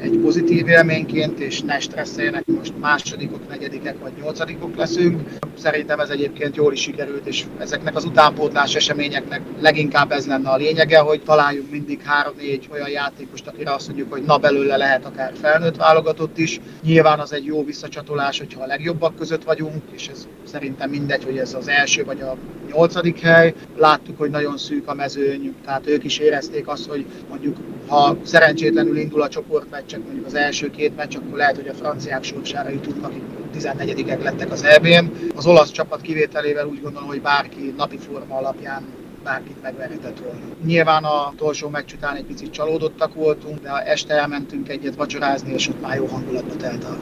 egy 0.00 0.18
pozitív 0.18 0.68
élményként, 0.68 1.38
és 1.38 1.60
ne 1.60 1.78
stresszeljenek, 1.78 2.46
most 2.46 2.78
másodikok, 2.78 3.48
negyedikek 3.48 3.98
vagy 3.98 4.12
nyolcadikok 4.20 4.76
leszünk. 4.76 5.20
Szerintem 5.58 6.00
ez 6.00 6.08
egyébként 6.08 6.56
jól 6.56 6.72
is 6.72 6.80
sikerült, 6.80 7.26
és 7.26 7.44
ezeknek 7.58 7.96
az 7.96 8.04
utánpótlás 8.04 8.74
eseményeknek 8.74 9.40
leginkább 9.60 10.12
ez 10.12 10.26
lenne 10.26 10.48
a 10.48 10.56
lényege, 10.56 10.98
hogy 10.98 11.22
találjunk 11.22 11.70
mindig 11.70 12.02
három-négy 12.02 12.68
olyan 12.72 12.88
játékost, 12.88 13.46
akire 13.46 13.72
azt 13.72 13.86
mondjuk, 13.86 14.12
hogy 14.12 14.22
na 14.22 14.38
belőle 14.38 14.76
lehet 14.76 15.04
akár 15.04 15.32
felnőtt 15.40 15.76
válogatott 15.76 16.38
is. 16.38 16.60
Nyilván 16.82 17.18
az 17.18 17.32
egy 17.32 17.44
jó 17.44 17.64
visszacsatolás, 17.64 18.38
hogyha 18.38 18.62
a 18.62 18.66
legjobbak 18.66 19.16
között 19.16 19.44
vagyunk, 19.44 19.75
és 19.94 20.08
ez 20.08 20.28
szerintem 20.44 20.90
mindegy, 20.90 21.24
hogy 21.24 21.38
ez 21.38 21.54
az 21.54 21.68
első 21.68 22.04
vagy 22.04 22.20
a 22.20 22.36
nyolcadik 22.72 23.20
hely. 23.20 23.54
Láttuk, 23.76 24.18
hogy 24.18 24.30
nagyon 24.30 24.58
szűk 24.58 24.88
a 24.88 24.94
mezőny, 24.94 25.54
tehát 25.64 25.88
ők 25.88 26.04
is 26.04 26.18
érezték 26.18 26.68
azt, 26.68 26.88
hogy 26.88 27.06
mondjuk 27.28 27.56
ha 27.86 28.16
szerencsétlenül 28.22 28.96
indul 28.96 29.22
a 29.22 29.28
csoportmeccsek, 29.28 30.04
mondjuk 30.04 30.26
az 30.26 30.34
első 30.34 30.70
két 30.70 30.96
meccs, 30.96 31.16
akkor 31.16 31.38
lehet, 31.38 31.56
hogy 31.56 31.68
a 31.68 31.74
franciák 31.74 32.22
sorsára 32.22 32.68
jutunk, 32.68 33.04
akik 33.04 33.22
14-ek 33.54 34.22
lettek 34.22 34.52
az 34.52 34.64
EB-n. 34.64 35.10
Az 35.36 35.46
olasz 35.46 35.70
csapat 35.70 36.00
kivételével 36.00 36.66
úgy 36.66 36.82
gondolom, 36.82 37.08
hogy 37.08 37.20
bárki 37.20 37.74
napi 37.76 37.98
forma 37.98 38.36
alapján 38.36 38.82
bárkit 39.26 39.62
megverhetett 39.62 40.18
volna. 40.18 40.38
Nyilván 40.64 41.04
a 41.04 41.30
utolsó 41.32 41.68
meccs 41.68 41.92
után 41.92 42.16
egy 42.16 42.24
picit 42.24 42.50
csalódottak 42.50 43.14
voltunk, 43.14 43.60
de 43.60 43.70
este 43.70 44.14
elmentünk 44.14 44.68
egyet 44.68 44.94
vacsorázni, 44.94 45.52
és 45.52 45.68
ott 45.68 45.80
már 45.80 45.96
jó 45.96 46.06
hangulatba 46.06 46.56
telt 46.56 46.84
a. 46.84 46.96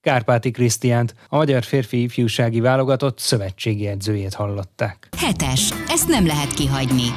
Kárpáti 0.00 0.50
Krisztiánt, 0.50 1.14
a 1.28 1.36
magyar 1.36 1.62
férfi 1.62 2.02
ifjúsági 2.02 2.60
válogatott 2.60 3.18
szövetségi 3.18 3.86
edzőjét 3.86 4.34
hallották. 4.34 5.08
Hetes, 5.16 5.70
ezt 5.88 6.08
nem 6.08 6.26
lehet 6.26 6.52
kihagyni. 6.52 7.08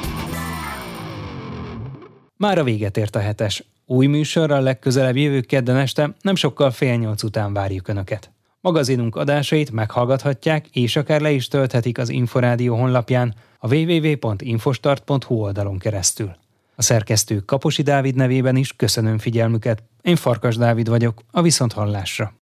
Már 2.38 2.58
a 2.58 2.63
véget 2.63 2.98
ért 2.98 3.15
a 3.15 3.19
hetes. 3.19 3.63
Új 3.86 4.06
műsorral 4.06 4.62
legközelebb 4.62 5.15
jövő 5.15 5.41
kedden 5.41 5.78
este, 5.78 6.15
nem 6.22 6.36
sokkal 6.36 6.72
fél 6.72 6.96
nyolc 6.96 7.24
után 7.24 7.54
várjuk 7.54 7.88
Önöket. 7.88 8.32
Magazinunk 8.62 9.15
adásait 9.15 9.72
meghallgathatják, 9.72 10.67
és 10.67 10.96
akár 10.96 11.22
le 11.22 11.32
is 11.32 11.48
tölthetik 11.48 11.98
az 11.98 12.10
Inforádió 12.10 12.76
honlapján, 12.76 13.34
a 13.58 13.76
www.infostart.hu 13.76 15.36
oldalon 15.36 15.78
keresztül. 15.78 16.36
A 16.76 16.82
szerkesztő 16.82 17.39
Kaposi 17.39 17.82
Dávid 17.82 18.15
nevében 18.15 18.56
is 18.56 18.74
köszönöm 18.76 19.17
figyelmüket. 19.17 19.84
Én 20.02 20.15
Farkas 20.15 20.56
Dávid 20.56 20.89
vagyok, 20.89 21.22
a 21.32 21.41
Viszonthallásra. 21.41 22.34